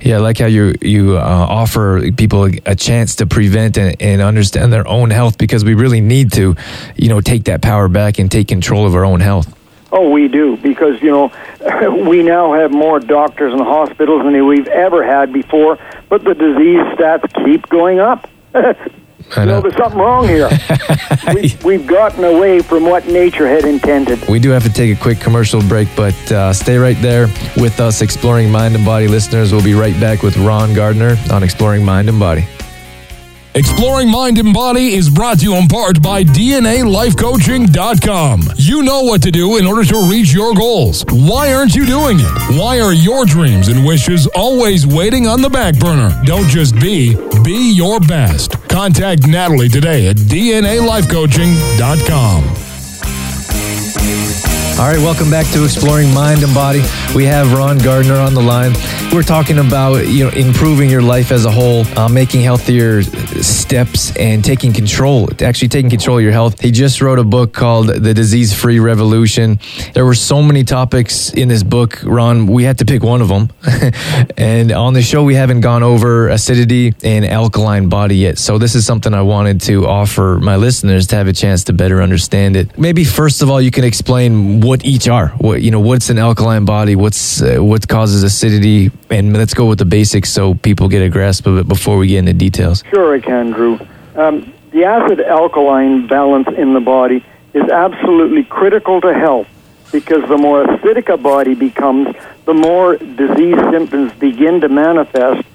Yeah, 0.00 0.16
I 0.16 0.18
like 0.18 0.38
how 0.38 0.46
you 0.46 0.74
you 0.80 1.18
uh, 1.18 1.20
offer 1.20 2.10
people 2.12 2.50
a 2.64 2.74
chance 2.74 3.16
to 3.16 3.26
prevent 3.26 3.76
and, 3.76 4.00
and, 4.00 4.22
understand 4.22 4.72
their 4.72 4.86
own 4.88 5.10
health 5.10 5.38
because 5.38 5.64
we 5.64 5.74
really 5.74 6.00
need 6.00 6.32
to, 6.32 6.56
you 6.96 7.08
know, 7.08 7.20
take 7.20 7.44
that 7.44 7.62
power 7.62 7.88
back 7.88 8.18
and 8.18 8.30
take 8.30 8.48
control 8.48 8.86
of 8.86 8.94
our 8.94 9.04
own 9.04 9.20
health. 9.20 9.54
Oh, 9.92 10.10
we 10.10 10.28
do 10.28 10.56
because 10.56 11.00
you 11.02 11.10
know 11.10 12.02
we 12.08 12.22
now 12.22 12.54
have 12.54 12.70
more 12.70 13.00
doctors 13.00 13.52
and 13.52 13.62
hospitals 13.62 14.24
than 14.24 14.46
we've 14.46 14.68
ever 14.68 15.04
had 15.04 15.32
before, 15.32 15.78
but 16.08 16.24
the 16.24 16.34
disease 16.34 16.80
stats 16.96 17.32
keep 17.44 17.68
going 17.68 18.00
up. 18.00 18.28
I 19.34 19.44
know. 19.44 19.56
know. 19.56 19.60
there's 19.62 19.76
something 19.76 19.98
wrong 19.98 20.28
here. 20.28 20.48
we, 21.34 21.56
we've 21.64 21.86
gotten 21.86 22.24
away 22.24 22.60
from 22.60 22.84
what 22.84 23.06
nature 23.06 23.48
had 23.48 23.64
intended. 23.64 24.26
We 24.28 24.38
do 24.38 24.50
have 24.50 24.62
to 24.64 24.72
take 24.72 24.96
a 24.96 25.00
quick 25.00 25.20
commercial 25.20 25.62
break, 25.62 25.88
but 25.96 26.32
uh, 26.32 26.52
stay 26.52 26.76
right 26.76 27.00
there 27.02 27.26
with 27.56 27.80
us, 27.80 28.02
Exploring 28.02 28.50
Mind 28.50 28.76
and 28.76 28.84
Body 28.84 29.08
listeners. 29.08 29.52
We'll 29.52 29.64
be 29.64 29.74
right 29.74 29.98
back 30.00 30.22
with 30.22 30.36
Ron 30.36 30.74
Garner 30.74 31.16
on 31.32 31.42
Exploring 31.42 31.84
Mind 31.84 32.08
and 32.08 32.20
Body. 32.20 32.46
Exploring 33.56 34.10
Mind 34.10 34.36
and 34.36 34.52
Body 34.52 34.94
is 34.94 35.08
brought 35.08 35.38
to 35.38 35.44
you 35.44 35.54
in 35.54 35.66
part 35.66 36.02
by 36.02 36.22
DNALifeCoaching.com. 36.22 38.42
You 38.56 38.82
know 38.82 39.00
what 39.00 39.22
to 39.22 39.30
do 39.30 39.56
in 39.56 39.66
order 39.66 39.82
to 39.82 40.10
reach 40.10 40.30
your 40.30 40.54
goals. 40.54 41.06
Why 41.10 41.54
aren't 41.54 41.74
you 41.74 41.86
doing 41.86 42.18
it? 42.20 42.60
Why 42.60 42.80
are 42.80 42.92
your 42.92 43.24
dreams 43.24 43.68
and 43.68 43.86
wishes 43.86 44.26
always 44.34 44.86
waiting 44.86 45.26
on 45.26 45.40
the 45.40 45.48
back 45.48 45.78
burner? 45.78 46.10
Don't 46.26 46.48
just 46.48 46.74
be, 46.74 47.16
be 47.42 47.72
your 47.72 47.98
best. 47.98 48.65
Contact 48.76 49.26
Natalie 49.26 49.70
today 49.70 50.08
at 50.08 50.16
DNALifeCoaching.com. 50.16 52.65
All 54.78 54.86
right, 54.86 54.98
welcome 54.98 55.30
back 55.30 55.50
to 55.52 55.64
Exploring 55.64 56.12
Mind 56.12 56.42
and 56.42 56.52
Body. 56.52 56.82
We 57.14 57.24
have 57.24 57.50
Ron 57.54 57.78
Garner 57.78 58.16
on 58.16 58.34
the 58.34 58.42
line. 58.42 58.74
We're 59.10 59.22
talking 59.22 59.56
about 59.56 60.06
you 60.06 60.24
know 60.24 60.30
improving 60.30 60.90
your 60.90 61.00
life 61.00 61.32
as 61.32 61.46
a 61.46 61.50
whole, 61.50 61.86
uh, 61.98 62.10
making 62.10 62.42
healthier 62.42 63.02
steps 63.02 64.14
and 64.16 64.44
taking 64.44 64.74
control, 64.74 65.30
actually 65.42 65.68
taking 65.68 65.88
control 65.88 66.18
of 66.18 66.22
your 66.22 66.32
health. 66.32 66.60
He 66.60 66.70
just 66.70 67.00
wrote 67.00 67.18
a 67.18 67.24
book 67.24 67.54
called 67.54 67.88
The 67.88 68.12
Disease 68.12 68.52
Free 68.52 68.78
Revolution. 68.78 69.58
There 69.94 70.04
were 70.04 70.14
so 70.14 70.42
many 70.42 70.62
topics 70.62 71.32
in 71.32 71.48
this 71.48 71.62
book, 71.62 72.02
Ron. 72.04 72.46
We 72.46 72.64
had 72.64 72.76
to 72.80 72.84
pick 72.84 73.02
one 73.02 73.22
of 73.22 73.28
them. 73.28 73.48
and 74.36 74.72
on 74.72 74.92
the 74.92 75.00
show, 75.00 75.24
we 75.24 75.36
haven't 75.36 75.62
gone 75.62 75.84
over 75.84 76.28
acidity 76.28 76.94
and 77.02 77.24
alkaline 77.24 77.88
body 77.88 78.16
yet. 78.16 78.36
So 78.36 78.58
this 78.58 78.74
is 78.74 78.84
something 78.84 79.14
I 79.14 79.22
wanted 79.22 79.62
to 79.62 79.86
offer 79.86 80.38
my 80.38 80.56
listeners 80.56 81.06
to 81.06 81.16
have 81.16 81.28
a 81.28 81.32
chance 81.32 81.64
to 81.64 81.72
better 81.72 82.02
understand 82.02 82.56
it. 82.56 82.76
Maybe 82.76 83.04
first 83.04 83.40
of 83.40 83.48
all, 83.48 83.62
you 83.62 83.70
can 83.70 83.84
explain 83.84 84.65
what 84.66 84.84
each 84.84 85.08
are. 85.08 85.28
What 85.38 85.62
you 85.62 85.70
know, 85.70 85.80
what's 85.80 86.10
an 86.10 86.18
alkaline 86.18 86.64
body? 86.64 86.96
What's 86.96 87.40
uh, 87.40 87.58
what 87.58 87.86
causes 87.88 88.22
acidity? 88.22 88.90
And 89.10 89.32
let's 89.32 89.54
go 89.54 89.66
with 89.66 89.78
the 89.78 89.84
basics 89.84 90.30
so 90.30 90.54
people 90.54 90.88
get 90.88 91.02
a 91.02 91.08
grasp 91.08 91.46
of 91.46 91.56
it 91.58 91.68
before 91.68 91.96
we 91.98 92.08
get 92.08 92.18
into 92.18 92.34
details. 92.34 92.82
Sure, 92.90 93.14
I 93.14 93.20
can, 93.20 93.52
Drew. 93.52 93.78
Um, 94.16 94.52
the 94.72 94.84
acid 94.84 95.20
alkaline 95.20 96.06
balance 96.06 96.48
in 96.48 96.74
the 96.74 96.80
body 96.80 97.24
is 97.54 97.62
absolutely 97.70 98.44
critical 98.44 99.00
to 99.00 99.14
health 99.14 99.48
because 99.92 100.28
the 100.28 100.36
more 100.36 100.64
acidic 100.64 101.08
a 101.08 101.16
body 101.16 101.54
becomes, 101.54 102.14
the 102.44 102.54
more 102.54 102.96
disease 102.96 103.56
symptoms 103.70 104.12
begin 104.14 104.60
to 104.60 104.68
manifest 104.68 105.46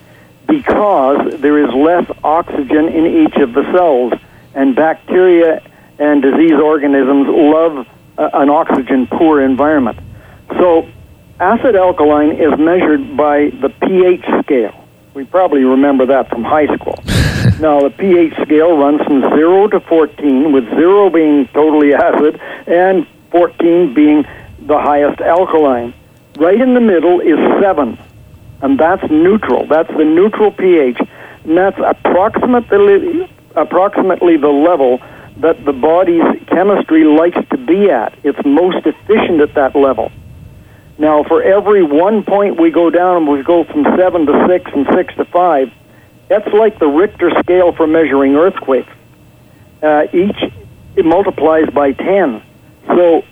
because 0.48 1.40
there 1.42 1.64
is 1.64 1.74
less 1.74 2.10
oxygen 2.24 2.88
in 2.88 3.06
each 3.06 3.36
of 3.36 3.54
the 3.54 3.64
cells. 3.72 4.14
And 4.56 4.76
bacteria 4.76 5.62
and 6.00 6.22
disease 6.22 6.54
organisms 6.54 7.28
love 7.28 7.88
an 8.18 8.50
oxygen 8.50 9.08
poor 9.08 9.42
environment. 9.42 10.00
So, 10.58 10.88
acid 11.40 11.76
alkaline 11.76 12.32
is 12.32 12.58
measured 12.60 13.16
by 13.18 13.50
the 13.62 13.70
pH 13.82 14.26
scale. 14.44 14.78
We 15.14 15.26
probably 15.26 15.64
remember 15.64 16.06
that 16.08 16.30
from 16.30 16.44
high 16.44 16.68
school. 16.76 16.96
now, 17.60 17.82
the 17.82 17.94
pH 17.98 18.34
scale 18.42 18.78
runs 18.78 19.02
from 19.02 19.22
0 19.22 19.70
to 19.70 19.80
14, 19.80 20.52
with 20.52 20.70
0 20.70 21.10
being 21.10 21.48
totally 21.48 21.94
acid 21.94 22.40
and 22.68 23.08
14 23.32 23.94
being 23.94 24.26
the 24.60 24.78
highest 24.78 25.20
alkaline. 25.22 25.94
Right 26.38 26.60
in 26.60 26.74
the 26.74 26.80
middle 26.80 27.20
is 27.20 27.38
7, 27.62 27.98
and 28.62 28.80
that's 28.80 29.04
neutral. 29.12 29.66
That's 29.66 29.90
the 29.90 30.06
neutral 30.06 30.52
pH, 30.52 31.00
and 31.44 31.58
that's 31.58 31.80
approximately, 31.84 33.30
approximately 33.56 34.38
the 34.38 34.50
level 34.50 35.02
that 35.42 35.64
the 35.66 35.74
body's 35.74 36.24
chemistry 36.48 37.04
likes 37.04 37.38
to 37.50 37.58
be 37.58 37.90
at. 37.90 38.18
It's 38.24 38.40
most 38.46 38.86
efficient 38.86 39.42
at 39.42 39.54
that 39.56 39.76
level. 39.76 40.12
Now, 40.98 41.24
for 41.24 41.42
every 41.42 41.84
one 41.84 42.24
point 42.24 42.60
we 42.60 42.70
go 42.70 42.90
down, 42.90 43.26
we 43.26 43.42
go 43.44 43.64
from 43.64 43.84
7 43.84 44.26
to 44.28 44.48
6 44.48 44.72
and 44.74 44.88
6 44.94 45.16
to 45.16 45.26
5, 45.26 45.72
that's 46.30 46.54
like 46.54 46.80
the 46.80 46.88
Richter 46.88 47.32
scale 47.42 47.74
for 47.74 47.88
measuring 47.88 48.36
earthquakes. 48.36 48.94
Uh, 49.82 50.04
each 50.14 50.54
it 50.96 51.06
multiplies 51.06 51.70
by 51.72 51.94
10. 51.94 52.42
So 52.88 53.24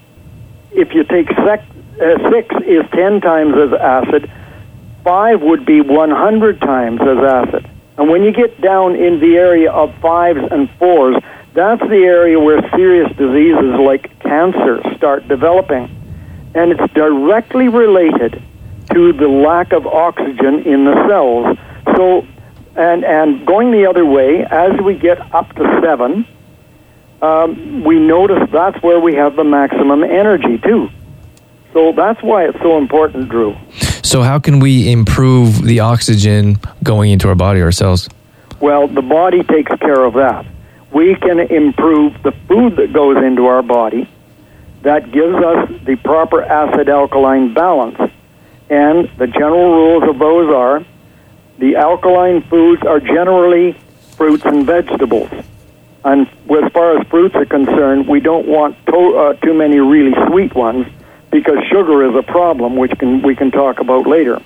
if 0.72 0.94
you 0.94 1.04
take 1.04 1.28
sec, 1.30 1.64
uh, 2.02 2.30
6 2.30 2.56
is 2.66 2.84
10 2.92 3.22
times 3.22 3.56
as 3.56 3.74
acid, 3.74 4.32
5 5.04 5.42
would 5.42 5.66
be 5.66 5.82
100 5.82 6.62
times 6.62 7.02
as 7.02 7.18
acid. 7.18 7.70
And 7.98 8.10
when 8.10 8.24
you 8.24 8.32
get 8.32 8.60
down 8.62 8.96
in 8.96 9.20
the 9.20 9.36
area 9.36 9.72
of 9.72 9.92
5s 10.02 10.52
and 10.52 10.70
4s, 10.80 11.24
that's 11.60 11.82
the 11.82 12.04
area 12.06 12.40
where 12.40 12.62
serious 12.72 13.10
diseases 13.18 13.76
like 13.80 14.18
cancer 14.22 14.82
start 14.96 15.28
developing. 15.28 15.94
And 16.56 16.72
it's 16.72 16.94
directly 16.94 17.68
related 17.68 18.42
to 18.94 19.14
the 19.14 19.28
lack 19.28 19.74
of 19.74 19.86
oxygen 19.86 20.64
in 20.66 20.86
the 20.86 20.96
cells. 21.08 21.58
So, 21.98 22.26
and, 22.78 23.04
and 23.04 23.46
going 23.46 23.72
the 23.72 23.88
other 23.88 24.06
way, 24.06 24.46
as 24.46 24.80
we 24.80 24.96
get 24.96 25.20
up 25.36 25.54
to 25.56 25.82
7, 25.84 26.26
um, 27.22 27.84
we 27.84 28.00
notice 28.00 28.50
that's 28.52 28.82
where 28.82 29.02
we 29.02 29.16
have 29.16 29.36
the 29.36 29.44
maximum 29.44 30.04
energy 30.04 30.60
too. 30.60 30.90
So 31.74 31.92
that's 31.92 32.24
why 32.24 32.48
it's 32.48 32.60
so 32.60 32.78
important, 32.78 33.28
Drew. 33.30 33.56
So, 34.02 34.24
how 34.24 34.40
can 34.40 34.60
we 34.60 34.92
improve 34.92 35.62
the 35.64 35.82
oxygen 35.82 36.58
going 36.84 37.12
into 37.12 37.28
our 37.28 37.36
body 37.36 37.62
ourselves? 37.62 38.10
Well, 38.60 38.88
the 38.88 39.02
body 39.02 39.44
takes 39.44 39.72
care 39.76 40.04
of 40.04 40.14
that. 40.14 40.46
We 40.92 41.16
can 41.16 41.40
improve 41.40 42.22
the 42.24 42.32
food 42.48 42.78
that 42.78 42.94
goes 42.94 43.18
into 43.24 43.46
our 43.46 43.62
body 43.62 44.10
that 44.82 45.12
gives 45.12 45.36
us 45.36 45.70
the 45.84 45.96
proper 45.98 46.42
acid 46.42 46.90
alkaline 46.90 47.54
balance. 47.54 48.00
And 48.70 49.10
the 49.18 49.28
general 49.28 49.72
rules 49.74 50.10
of 50.10 50.20
those 50.20 50.54
are 50.54 50.86
the 51.58 51.76
alkaline 51.76 52.42
foods 52.44 52.84
are 52.84 53.00
generally 53.00 53.74
fruits 54.16 54.46
and 54.46 54.66
vegetables. 54.66 55.30
And 56.06 56.28
as 56.28 56.72
far 56.72 56.98
as 56.98 57.08
fruits 57.08 57.36
are 57.36 57.46
concerned, 57.46 58.08
we 58.08 58.22
don't 58.22 58.48
want 58.48 58.78
to, 58.86 59.18
uh, 59.18 59.34
too 59.34 59.54
many 59.54 59.80
really 59.80 60.14
sweet 60.28 60.56
ones 60.56 60.88
because 61.30 61.58
sugar 61.70 62.10
is 62.10 62.16
a 62.16 62.24
problem, 62.24 62.78
which 62.78 62.98
can, 62.98 63.22
we 63.22 63.36
can 63.36 63.52
talk 63.52 63.80
about 63.80 64.08
later. 64.08 64.42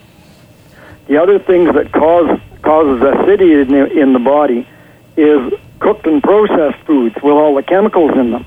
The 1.08 1.18
other 1.18 1.38
things 1.38 1.74
that 1.76 1.92
cause 1.92 2.40
causes 2.64 3.02
acidity 3.04 3.54
in 3.54 3.68
the, 3.68 3.92
in 3.92 4.14
the 4.14 4.20
body 4.20 4.68
is 5.16 5.54
cooked 5.84 6.08
and 6.08 6.24
processed 6.24 6.84
foods 6.86 7.16
with 7.16 7.34
all 7.34 7.54
the 7.56 7.64
chemicals 7.64 8.12
in 8.16 8.32
them, 8.32 8.46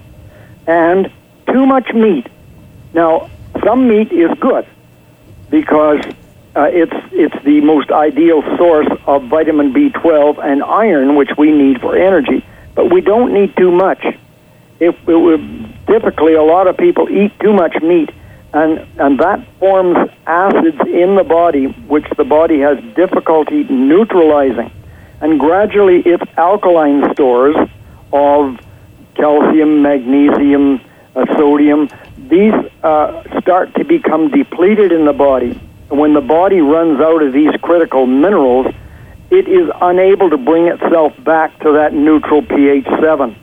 and 0.66 1.10
too 1.52 1.66
much 1.66 1.92
meat. 1.94 2.26
Now, 2.92 3.30
some 3.64 3.88
meat 3.88 4.10
is 4.10 4.30
good 4.40 4.66
because 5.50 6.00
uh, 6.56 6.68
it's 6.72 6.96
it's 7.12 7.44
the 7.44 7.60
most 7.60 7.90
ideal 7.90 8.42
source 8.56 8.88
of 9.06 9.24
vitamin 9.24 9.72
B12 9.72 10.44
and 10.44 10.64
iron, 10.64 11.16
which 11.16 11.30
we 11.38 11.52
need 11.52 11.80
for 11.80 11.96
energy 11.96 12.44
but 12.76 12.92
we 12.92 13.00
don't 13.00 13.32
need 13.32 13.56
too 13.56 13.72
much. 13.72 14.04
If 14.78 14.94
it 15.08 15.86
typically 15.86 16.34
a 16.34 16.42
lot 16.42 16.68
of 16.68 16.76
people 16.76 17.08
eat 17.10 17.32
too 17.40 17.52
much 17.52 17.74
meat, 17.82 18.10
and 18.52 18.86
and 18.98 19.18
that 19.18 19.44
forms 19.58 20.10
acids 20.26 20.78
in 20.86 21.16
the 21.16 21.24
body, 21.24 21.64
which 21.88 22.06
the 22.16 22.24
body 22.24 22.60
has 22.60 22.78
difficulty 22.94 23.64
neutralizing, 23.64 24.70
and 25.20 25.40
gradually 25.40 26.00
its 26.00 26.24
alkaline 26.36 27.12
stores 27.12 27.56
of 28.12 28.58
calcium, 29.14 29.82
magnesium, 29.82 30.80
uh, 31.14 31.24
sodium, 31.36 31.88
these 32.28 32.52
uh, 32.82 33.40
start 33.40 33.74
to 33.74 33.84
become 33.84 34.30
depleted 34.30 34.92
in 34.92 35.04
the 35.04 35.12
body. 35.12 35.52
When 35.88 36.14
the 36.14 36.20
body 36.20 36.60
runs 36.60 37.00
out 37.00 37.22
of 37.22 37.32
these 37.32 37.52
critical 37.62 38.06
minerals, 38.06 38.74
it 39.30 39.48
is 39.48 39.70
unable 39.80 40.30
to 40.30 40.36
bring 40.36 40.66
itself 40.66 41.12
back 41.24 41.58
to 41.60 41.72
that 41.72 41.92
neutral 41.92 42.42
pH 42.42 42.86
7. 43.00 43.36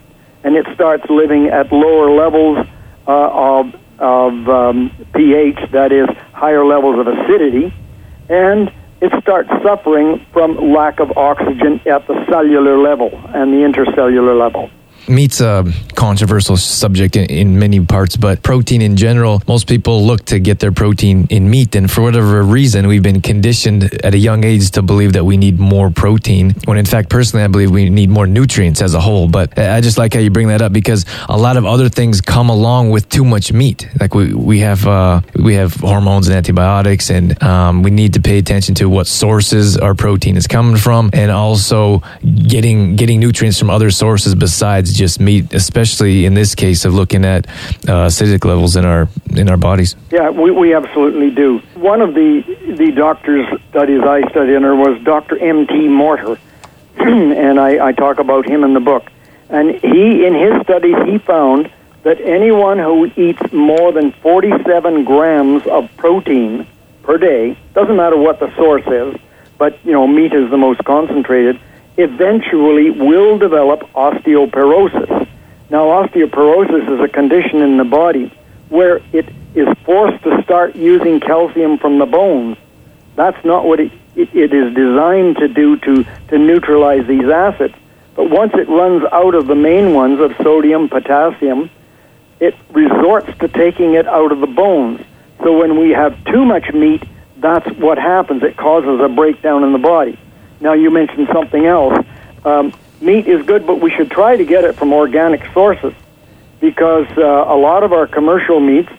And 0.44 0.56
it 0.56 0.66
starts 0.74 1.10
living 1.10 1.48
at 1.48 1.72
lower 1.72 2.12
levels 2.12 2.68
uh, 3.08 3.12
of, 3.12 3.76
of 4.00 4.50
um, 4.50 4.92
pH, 5.14 5.72
that 5.72 5.92
is, 5.92 6.08
higher 6.34 6.66
levels 6.66 7.00
of 7.00 7.08
acidity, 7.08 7.74
and 8.30 8.72
it 9.04 9.12
starts 9.22 9.50
suffering 9.62 10.26
from 10.32 10.56
lack 10.72 11.02
of 11.02 11.12
oxygen 11.18 11.82
at 11.86 12.08
the 12.08 12.26
cellular 12.32 12.78
level 12.78 13.12
and 13.36 13.52
the 13.52 13.58
intercellular 13.58 14.40
level 14.40 14.72
meat's 15.08 15.42
a 15.42 15.66
controversial 15.96 16.58
subject 16.58 17.16
in, 17.16 17.26
in, 17.26 17.60
many 17.60 17.80
parts, 17.86 18.18
but 18.18 18.44
protein 18.44 18.82
in 18.82 18.96
general, 18.96 19.42
most 19.48 19.68
people 19.68 20.06
look 20.06 20.26
to 20.26 20.40
get 20.40 20.60
their 20.60 20.72
protein 20.72 21.28
in 21.30 21.50
meat. 21.50 21.76
And 21.76 21.90
for 21.90 22.02
whatever 22.02 22.42
reason, 22.44 22.88
we've 22.88 23.04
been 23.04 23.22
conditioned 23.22 23.84
at 24.04 24.14
a 24.14 24.18
young 24.18 24.44
age 24.44 24.72
to 24.72 24.82
believe 24.82 25.14
that 25.14 25.24
we 25.24 25.38
need 25.38 25.60
more 25.60 25.90
protein, 25.90 26.56
when 26.66 26.78
in 26.78 26.86
fact, 26.86 27.10
personally, 27.10 27.44
I 27.44 27.48
believe 27.48 27.72
we 27.72 27.90
need 27.90 28.10
more 28.10 28.28
nutrients 28.28 28.82
as 28.82 28.94
a 28.94 29.00
whole. 29.00 29.28
But 29.28 29.58
I 29.58 29.82
just 29.82 29.98
like 29.98 30.14
how 30.14 30.20
you 30.20 30.30
bring 30.30 30.48
that 30.48 30.62
up 30.62 30.74
because 30.74 31.06
a 31.30 31.38
lot 31.38 31.58
of 31.58 31.66
other 31.66 31.90
things 31.90 32.22
come 32.22 32.50
along 32.50 32.90
with 32.90 33.10
too 33.10 33.26
much 33.26 33.54
meat. 33.54 33.88
Like 34.00 34.14
we, 34.16 34.34
we 34.34 34.60
have, 34.60 34.86
uh, 34.88 35.22
we 35.36 35.56
have 35.56 35.76
hormones 35.76 36.28
and 36.28 36.36
antibiotics, 36.36 37.10
and 37.10 37.42
um, 37.44 37.84
we 37.84 37.92
need 37.92 38.14
to 38.14 38.22
pay 38.22 38.38
attention 38.38 38.76
to 38.76 38.90
what 38.90 39.08
sources 39.08 39.78
our 39.78 39.96
protein 39.96 40.38
is 40.38 40.48
coming 40.48 40.78
from, 40.78 41.10
and 41.14 41.32
also 41.32 42.02
getting 42.48 42.96
getting 42.96 43.20
nutrients 43.20 43.60
from 43.60 43.70
other 43.70 43.92
sources 43.92 44.36
besides 44.36 44.93
just 44.94 45.20
meat, 45.20 45.54
especially 45.54 46.26
in 46.26 46.34
this 46.34 46.56
case 46.56 46.86
of 46.86 46.94
looking 46.94 47.26
at 47.26 47.48
uh, 47.88 48.08
acidic 48.08 48.46
levels 48.46 48.76
in 48.76 48.86
our 48.86 49.08
in 49.36 49.50
our 49.50 49.58
bodies. 49.58 49.96
Yeah, 50.12 50.30
we, 50.30 50.52
we 50.52 50.74
absolutely 50.74 51.32
do. 51.32 51.60
One 51.76 52.02
of 52.02 52.14
the 52.14 52.42
the 52.78 52.92
doctor's 52.92 53.48
studies 53.70 54.02
I 54.02 54.28
studied 54.30 54.56
under 54.56 54.76
was 54.76 55.02
Dr. 55.04 55.38
M. 55.38 55.68
T. 55.68 55.88
Morter, 55.88 56.38
and 56.98 57.60
I, 57.60 57.88
I 57.88 57.92
talk 57.92 58.20
about 58.20 58.48
him 58.48 58.64
in 58.64 58.74
the 58.74 58.80
book. 58.80 59.10
And 59.50 59.72
he, 59.72 60.26
in 60.26 60.34
his 60.34 60.62
studies, 60.64 60.96
he 61.06 61.20
found 61.20 61.72
that 62.04 62.20
anyone 62.22 62.80
who 62.80 63.06
eats 63.16 63.54
more 63.54 63.92
than 63.92 64.12
47 64.14 65.04
grams 65.06 65.66
of 65.68 65.90
protein 65.98 66.68
per 67.04 67.18
day, 67.18 67.58
doesn't 67.74 67.96
matter 67.96 68.18
what 68.18 68.40
the 68.40 68.54
source 68.56 68.86
is, 68.88 69.20
but 69.58 69.78
you 69.86 69.92
know 69.92 70.08
meat 70.08 70.34
is 70.34 70.50
the 70.50 70.58
most 70.58 70.84
concentrated 70.84 71.60
eventually 71.98 72.90
will 72.90 73.38
develop 73.38 73.82
osteoporosis. 73.94 75.28
Now, 75.70 75.86
osteoporosis 75.86 76.94
is 76.94 77.00
a 77.00 77.08
condition 77.08 77.62
in 77.62 77.78
the 77.78 77.84
body 77.84 78.32
where 78.70 79.02
it 79.12 79.30
is 79.56 79.68
forced 79.86 80.24
to 80.24 80.42
start 80.44 80.76
using 80.76 81.20
calcium 81.20 81.78
from 81.78 82.00
the 82.00 82.06
bones. 82.06 82.58
That's 83.16 83.44
not 83.46 83.66
what 83.66 83.80
it, 83.80 83.92
it, 84.16 84.34
it 84.36 84.54
is 84.54 84.74
designed 84.74 85.38
to 85.38 85.48
do 85.48 85.78
to, 85.78 86.04
to 86.30 86.38
neutralize 86.38 87.06
these 87.08 87.26
acids. 87.26 87.76
But 88.16 88.30
once 88.30 88.54
it 88.56 88.68
runs 88.68 89.04
out 89.12 89.36
of 89.36 89.48
the 89.48 89.56
main 89.56 89.94
ones 89.94 90.20
of 90.20 90.36
sodium, 90.38 90.90
potassium, 90.90 91.70
it 92.40 92.56
resorts 92.72 93.36
to 93.40 93.48
taking 93.48 93.94
it 93.94 94.08
out 94.08 94.32
of 94.32 94.40
the 94.40 94.48
bones. 94.48 95.02
So 95.44 95.58
when 95.58 95.80
we 95.80 95.92
have 95.92 96.24
too 96.26 96.46
much 96.46 96.72
meat, 96.74 97.04
that's 97.38 97.68
what 97.78 97.98
happens. 97.98 98.44
It 98.44 98.58
causes 98.58 99.00
a 99.02 99.10
breakdown 99.10 99.64
in 99.64 99.72
the 99.72 99.80
body. 99.80 100.18
Now, 100.64 100.72
you 100.72 100.92
mentioned 100.92 101.28
something 101.34 101.66
else. 101.66 102.06
Um, 102.46 102.74
meat 103.02 103.28
is 103.28 103.46
good, 103.46 103.68
but 103.68 103.82
we 103.82 103.92
should 103.92 104.10
try 104.10 104.38
to 104.38 104.46
get 104.46 104.64
it 104.64 104.78
from 104.78 104.94
organic 104.94 105.46
sources 105.54 105.94
because 106.62 107.06
uh, 107.18 107.22
a 107.22 107.58
lot 107.58 107.84
of 107.84 107.92
our 107.92 108.08
commercial 108.08 108.62
meats, 108.62 108.90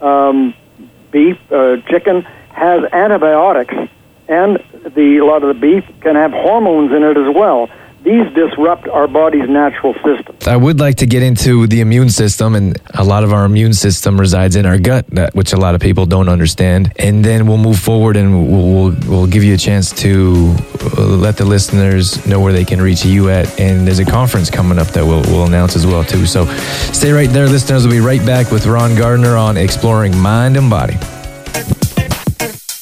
um, 0.00 0.52
beef, 1.12 1.38
uh, 1.52 1.76
chicken, 1.86 2.22
has 2.50 2.82
antibiotics, 2.92 3.72
and 4.26 4.58
the 4.96 5.18
a 5.18 5.24
lot 5.24 5.44
of 5.44 5.48
the 5.54 5.60
beef 5.60 5.84
can 6.00 6.16
have 6.16 6.32
hormones 6.32 6.90
in 6.90 7.04
it 7.04 7.16
as 7.16 7.32
well 7.32 7.70
these 8.04 8.26
disrupt 8.34 8.88
our 8.88 9.06
body's 9.06 9.48
natural 9.48 9.94
system. 9.94 10.36
I 10.46 10.56
would 10.56 10.80
like 10.80 10.96
to 10.96 11.06
get 11.06 11.22
into 11.22 11.66
the 11.68 11.80
immune 11.80 12.10
system, 12.10 12.54
and 12.54 12.76
a 12.94 13.04
lot 13.04 13.22
of 13.22 13.32
our 13.32 13.44
immune 13.44 13.74
system 13.74 14.18
resides 14.18 14.56
in 14.56 14.66
our 14.66 14.78
gut, 14.78 15.06
which 15.34 15.52
a 15.52 15.56
lot 15.56 15.74
of 15.74 15.80
people 15.80 16.06
don't 16.06 16.28
understand. 16.28 16.92
And 16.96 17.24
then 17.24 17.46
we'll 17.46 17.58
move 17.58 17.78
forward, 17.78 18.16
and 18.16 18.50
we'll, 18.50 18.94
we'll, 19.06 19.26
give 19.32 19.44
you 19.44 19.54
a 19.54 19.58
chance 19.58 19.92
to 20.02 20.54
uh, 20.98 21.02
let 21.02 21.36
the 21.36 21.44
listeners 21.44 22.26
know 22.26 22.40
where 22.40 22.52
they 22.52 22.64
can 22.64 22.82
reach 22.82 23.04
you 23.04 23.30
at. 23.30 23.60
And 23.60 23.86
there's 23.86 24.00
a 24.00 24.04
conference 24.04 24.50
coming 24.50 24.78
up 24.78 24.88
that 24.88 25.04
we'll, 25.04 25.22
we'll 25.22 25.46
announce 25.46 25.76
as 25.76 25.86
well 25.86 26.02
too. 26.02 26.26
So 26.26 26.44
stay 26.92 27.12
right 27.12 27.30
there, 27.30 27.48
listeners. 27.48 27.86
We'll 27.86 27.94
be 27.94 28.00
right 28.00 28.24
back 28.26 28.50
with 28.50 28.66
Ron 28.66 28.96
Garner 28.96 29.36
on 29.36 29.56
exploring 29.56 30.16
mind 30.18 30.56
and 30.56 30.68
body. 30.68 30.96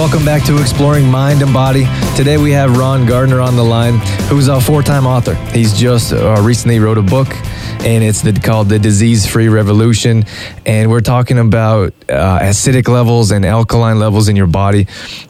Welcome 0.00 0.24
back 0.24 0.42
to 0.44 0.58
Exploring 0.58 1.10
Mind 1.10 1.42
and 1.42 1.52
Body. 1.52 1.86
Today 2.16 2.38
we 2.38 2.52
have 2.52 2.78
Ron 2.78 3.04
Garner 3.04 3.38
on 3.38 3.54
the 3.54 3.62
line, 3.62 3.98
who's 4.30 4.48
a 4.48 4.58
four-time 4.58 5.06
author. 5.06 5.34
He's 5.52 5.78
just 5.78 6.14
uh, 6.14 6.40
recently 6.40 6.78
wrote 6.78 6.96
a 6.96 7.02
book, 7.02 7.28
and 7.84 8.02
it's 8.02 8.22
called 8.40 8.70
The 8.70 8.78
Disease-Free 8.78 9.48
Revolution. 9.48 10.24
And 10.64 10.90
we're 10.90 11.02
talking 11.02 11.38
about 11.38 11.92
uh, 12.08 12.38
acidic 12.38 12.88
levels 12.88 13.30
and 13.30 13.44
alkaline 13.44 13.98
levels 13.98 14.28
in 14.28 14.36
your 14.36 14.46
body. 14.46 14.86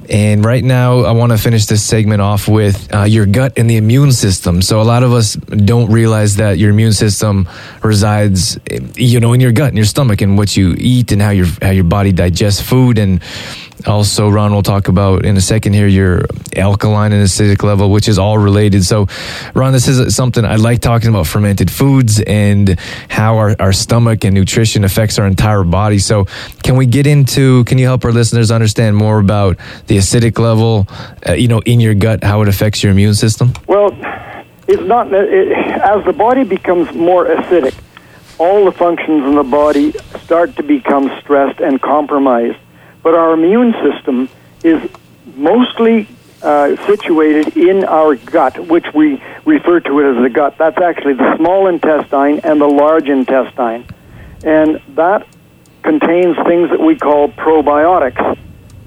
And 0.09 0.45
right 0.45 0.63
now, 0.63 1.01
I 1.01 1.11
want 1.11 1.33
to 1.33 1.39
finish 1.39 1.67
this 1.67 1.83
segment 1.83 2.23
off 2.23 2.47
with 2.47 2.95
uh, 2.95 3.03
your 3.03 3.27
gut 3.27 3.55
and 3.57 3.69
the 3.69 3.77
immune 3.77 4.13
system. 4.13 4.63
So 4.63 4.81
a 4.81 4.85
lot 4.85 5.03
of 5.03 5.13
us 5.13 5.35
don't 5.35 5.91
realize 5.91 6.37
that 6.37 6.59
your 6.59 6.71
immune 6.71 6.93
system 6.93 7.49
resides, 7.83 8.57
you 8.95 9.19
know, 9.19 9.33
in 9.33 9.41
your 9.41 9.51
gut, 9.51 9.71
in 9.71 9.77
your 9.77 9.85
stomach, 9.85 10.21
and 10.21 10.39
what 10.39 10.57
you 10.57 10.77
eat 10.79 11.11
and 11.11 11.21
how 11.21 11.31
your 11.31 11.47
how 11.61 11.71
your 11.71 11.83
body 11.83 12.13
digests 12.13 12.61
food 12.63 12.99
and 12.99 13.21
also, 13.87 14.29
Ron 14.29 14.53
will 14.53 14.63
talk 14.63 14.89
about 14.89 15.25
in 15.25 15.37
a 15.37 15.41
second 15.41 15.73
here 15.73 15.87
your 15.87 16.27
alkaline 16.57 17.13
and 17.13 17.25
acidic 17.25 17.63
level, 17.63 17.91
which 17.91 18.09
is 18.09 18.19
all 18.19 18.39
related. 18.39 18.85
So, 18.85 19.07
Ron, 19.55 19.73
this 19.73 19.89
is 19.89 20.15
something 20.15 20.45
I 20.45 20.57
like 20.57 20.81
talking 20.81 21.09
about 21.09 21.27
fermented 21.27 21.71
foods 21.71 22.21
and 22.21 22.79
how 23.09 23.37
our, 23.37 23.57
our 23.59 23.73
stomach 23.73 24.25
and 24.25 24.35
nutrition 24.35 24.85
affects 24.85 25.19
our 25.19 25.27
entire 25.27 25.65
body. 25.65 25.99
So, 25.99 26.27
can 26.63 26.77
we 26.77 26.87
get 26.87 27.07
into, 27.07 27.65
can 27.65 27.79
you 27.79 27.87
help 27.87 28.05
our 28.05 28.13
listeners 28.13 28.51
understand 28.51 28.97
more 28.97 29.19
about 29.19 29.57
the 29.87 29.97
acidic 29.97 30.39
level, 30.39 30.87
uh, 31.29 31.33
you 31.33 31.49
know, 31.49 31.61
in 31.61 31.81
your 31.81 31.95
gut, 31.95 32.25
how 32.25 32.43
it 32.43 32.49
affects 32.49 32.83
your 32.83 32.93
immune 32.93 33.15
system? 33.15 33.53
Well, 33.67 33.97
it's 34.69 34.83
not, 34.83 35.13
it, 35.13 35.53
as 35.53 36.05
the 36.05 36.13
body 36.13 36.45
becomes 36.45 36.93
more 36.95 37.27
acidic, 37.27 37.75
all 38.39 38.65
the 38.65 38.73
functions 38.73 39.25
in 39.25 39.35
the 39.35 39.43
body 39.43 39.93
start 40.23 40.57
to 40.57 40.63
become 40.63 41.11
stressed 41.21 41.61
and 41.61 41.81
compromised 41.81 42.59
but 43.03 43.15
our 43.15 43.33
immune 43.35 43.75
system 43.83 44.29
is 44.63 44.91
mostly 45.37 46.09
uh, 46.43 46.77
situated 46.87 47.57
in 47.57 47.85
our 47.85 48.15
gut, 48.17 48.59
which 48.69 48.87
we 48.95 49.23
refer 49.45 49.81
to 49.81 50.01
it 50.01 50.17
as 50.17 50.23
the 50.23 50.31
gut. 50.31 50.57
That's 50.59 50.79
actually 50.79 51.15
the 51.15 51.37
small 51.37 51.67
intestine 51.67 52.41
and 52.41 52.61
the 52.61 52.67
large 52.67 53.09
intestine. 53.09 53.87
And 54.43 54.81
that 54.97 55.27
contains 55.83 56.37
things 56.47 56.71
that 56.71 56.81
we 56.81 56.97
call 56.97 57.29
probiotics. 57.29 58.39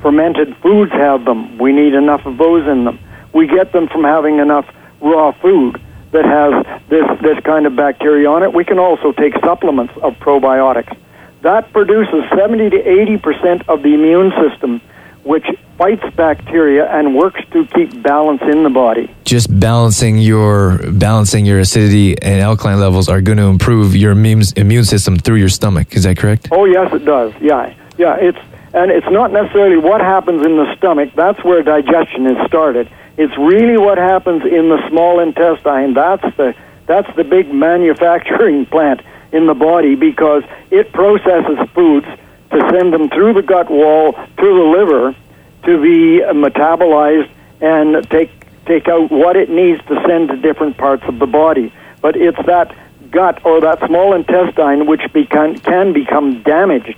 Fermented 0.02 0.56
foods 0.58 0.92
have 0.92 1.26
them. 1.26 1.58
We 1.58 1.72
need 1.72 1.94
enough 1.94 2.26
of 2.26 2.38
those 2.38 2.68
in 2.68 2.86
them. 2.86 3.00
We 3.34 3.48
get 3.48 3.72
them 3.72 3.88
from 3.88 4.04
having 4.04 4.40
enough 4.40 4.68
raw 5.00 5.32
food 5.32 5.82
that 6.12 6.26
has 6.26 6.66
this, 6.90 7.06
this 7.22 7.40
kind 7.44 7.66
of 7.66 7.76
bacteria 7.76 8.30
on 8.30 8.44
it. 8.44 8.54
We 8.54 8.64
can 8.64 8.80
also 8.80 9.12
take 9.12 9.34
supplements 9.44 9.94
of 10.02 10.14
probiotics 10.16 10.96
that 11.44 11.72
produces 11.74 12.24
70 12.36 12.72
to 12.72 12.78
80 12.78 13.18
percent 13.18 13.70
of 13.70 13.84
the 13.84 13.94
immune 13.94 14.32
system, 14.42 14.82
which 15.24 15.46
fights 15.78 16.04
bacteria 16.16 16.90
and 16.90 17.16
works 17.16 17.42
to 17.52 17.66
keep 17.68 18.02
balance 18.02 18.42
in 18.44 18.64
the 18.64 18.70
body. 18.70 19.14
Just 19.26 19.48
balancing 19.60 20.18
your 20.18 20.80
balancing 20.92 21.46
your 21.46 21.60
acidity 21.60 22.20
and 22.22 22.42
alkaline 22.42 22.80
levels 22.80 23.10
are 23.10 23.22
going 23.22 23.38
to 23.38 23.46
improve 23.46 23.96
your 23.96 24.12
immune 24.14 24.44
immune 24.56 24.86
system 24.86 25.18
through 25.18 25.38
your 25.38 25.50
stomach. 25.50 25.96
Is 25.96 26.04
that 26.04 26.18
correct? 26.18 26.48
Oh 26.52 26.66
yes, 26.66 26.92
it 26.94 27.06
does. 27.06 27.34
Yeah, 27.42 27.74
yeah. 27.98 28.16
It's 28.16 28.40
and 28.74 28.90
it's 28.90 29.10
not 29.12 29.32
necessarily 29.32 29.78
what 29.78 30.02
happens 30.02 30.46
in 30.46 30.58
the 30.58 30.76
stomach. 30.78 31.12
That's 31.16 31.44
where 31.44 31.62
digestion 31.62 32.26
is 32.26 32.48
started. 32.48 32.90
It's 33.18 33.38
really 33.38 33.78
what 33.78 33.98
happens 33.98 34.44
in 34.44 34.70
the 34.70 34.80
small 34.90 35.20
intestine. 35.20 35.94
That's 35.94 36.24
the 36.38 36.56
that's 36.88 37.14
the 37.16 37.24
big 37.24 37.54
manufacturing 37.54 38.66
plant 38.74 39.02
in 39.34 39.48
the 39.48 39.54
body 39.54 39.96
because 39.96 40.44
it 40.72 40.94
processes 40.94 41.58
foods 41.74 42.06
to 42.52 42.70
send 42.72 42.94
them 42.94 43.10
through 43.10 43.34
the 43.34 43.42
gut 43.42 43.70
wall 43.70 44.14
to 44.14 44.28
the 44.38 44.78
liver 44.78 45.16
to 45.64 45.82
be 45.82 46.22
metabolized 46.22 47.30
and 47.60 48.10
take 48.10 48.30
take 48.66 48.88
out 48.88 49.12
what 49.12 49.36
it 49.36 49.50
needs 49.50 49.84
to 49.88 50.02
send 50.08 50.30
to 50.30 50.38
different 50.38 50.78
parts 50.78 51.04
of 51.06 51.20
the 51.20 51.26
body. 51.26 51.74
But 52.02 52.16
it's 52.16 52.42
that 52.46 52.74
gut 53.12 53.46
or 53.46 53.60
that 53.62 53.86
small 53.86 54.14
intestine 54.14 54.86
which 54.86 55.02
become, 55.12 55.56
can 55.56 55.92
become 55.92 56.42
damaged, 56.44 56.96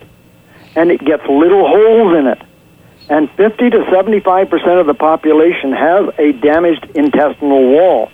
and 0.75 0.91
it 0.91 1.03
gets 1.03 1.25
little 1.27 1.67
holes 1.67 2.17
in 2.17 2.27
it. 2.27 2.41
And 3.09 3.29
50 3.31 3.69
to 3.71 3.85
75 3.91 4.49
percent 4.49 4.79
of 4.79 4.87
the 4.87 4.93
population 4.93 5.71
has 5.71 6.09
a 6.17 6.33
damaged 6.33 6.85
intestinal 6.95 7.71
wall, 7.71 8.11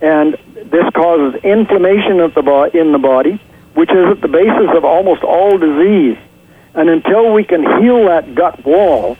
and 0.00 0.34
this 0.54 0.88
causes 0.94 1.40
inflammation 1.42 2.20
of 2.20 2.34
the 2.34 2.42
bo- 2.42 2.64
in 2.64 2.92
the 2.92 2.98
body 2.98 3.40
which 3.74 3.90
is 3.90 4.06
at 4.10 4.20
the 4.20 4.28
basis 4.28 4.68
of 4.76 4.84
almost 4.84 5.22
all 5.22 5.58
disease. 5.58 6.18
And 6.74 6.88
until 6.88 7.32
we 7.32 7.44
can 7.44 7.62
heal 7.82 8.06
that 8.06 8.34
gut 8.34 8.64
wall, 8.64 9.16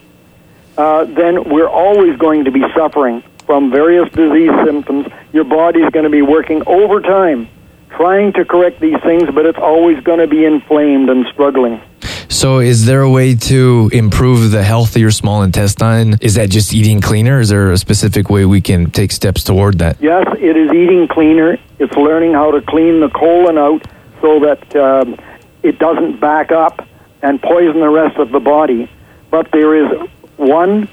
uh, 0.77 1.05
then 1.05 1.45
we're 1.45 1.69
always 1.69 2.17
going 2.19 2.45
to 2.45 2.51
be 2.51 2.63
suffering 2.75 3.23
from 3.47 3.71
various 3.71 4.11
disease 4.13 4.53
symptoms. 4.65 5.07
Your 5.33 5.45
body 5.45 5.81
is 5.81 5.91
going 5.91 6.05
to 6.05 6.11
be 6.11 6.23
working 6.23 6.63
overtime 6.67 7.49
trying 7.97 8.33
to 8.33 8.45
correct 8.45 8.81
these 8.81 8.99
things, 9.03 9.25
but 9.35 9.47
it's 9.47 9.59
always 9.59 10.03
going 10.03 10.19
to 10.19 10.27
be 10.27 10.45
inflamed 10.45 11.09
and 11.09 11.27
struggling. 11.33 11.81
So, 12.29 12.61
is 12.61 12.87
there 12.87 13.03
a 13.03 13.11
way 13.11 13.35
to 13.35 13.91
improve 13.93 14.51
the 14.51 14.63
health 14.63 14.97
of 14.97 15.03
your 15.03 15.11
small 15.11 15.43
intestine? 15.43 16.17
Is 16.21 16.35
that 16.35 16.49
just 16.49 16.73
eating 16.73 17.01
cleaner? 17.01 17.41
Is 17.41 17.51
there 17.51 17.71
a 17.71 17.77
specific 17.77 18.31
way 18.31 18.47
we 18.47 18.61
can 18.61 18.91
take 18.91 19.13
steps 19.13 19.45
toward 19.45 19.79
that? 19.79 20.01
Yes, 20.01 20.27
it 20.39 20.57
is 20.57 20.71
eating 20.71 21.09
cleaner. 21.09 21.59
It's 21.79 21.95
learning 21.95 22.33
how 22.33 22.51
to 22.51 22.63
clean 22.63 23.01
the 23.01 23.11
colon 23.11 23.59
out 23.59 23.87
so 24.23 24.41
that 24.41 24.77
um, 24.77 25.19
it 25.63 25.79
doesn't 25.79 26.19
back 26.21 26.51
up 26.51 26.89
and 27.21 27.43
poison 27.43 27.81
the 27.81 27.91
rest 27.91 28.17
of 28.17 28.31
the 28.31 28.41
body. 28.41 28.89
But 29.31 29.51
there 29.51 29.75
is 29.75 30.09
one 30.37 30.89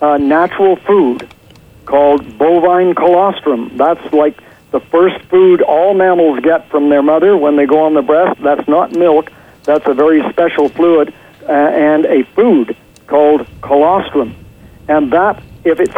uh, 0.00 0.16
natural 0.16 0.76
food 0.76 1.28
called 1.84 2.38
bovine 2.38 2.94
colostrum. 2.94 3.76
That's 3.76 4.12
like 4.12 4.40
the 4.70 4.80
first 4.80 5.22
food 5.26 5.62
all 5.62 5.94
mammals 5.94 6.40
get 6.40 6.68
from 6.70 6.88
their 6.88 7.02
mother 7.02 7.36
when 7.36 7.56
they 7.56 7.66
go 7.66 7.84
on 7.84 7.94
the 7.94 8.02
breast. 8.02 8.40
That's 8.42 8.66
not 8.66 8.96
milk. 8.96 9.30
That's 9.64 9.86
a 9.86 9.94
very 9.94 10.28
special 10.30 10.68
fluid 10.68 11.14
uh, 11.42 11.52
and 11.52 12.06
a 12.06 12.24
food 12.34 12.76
called 13.06 13.46
colostrum. 13.60 14.34
And 14.88 15.12
that, 15.12 15.42
if 15.64 15.78
it's 15.78 15.94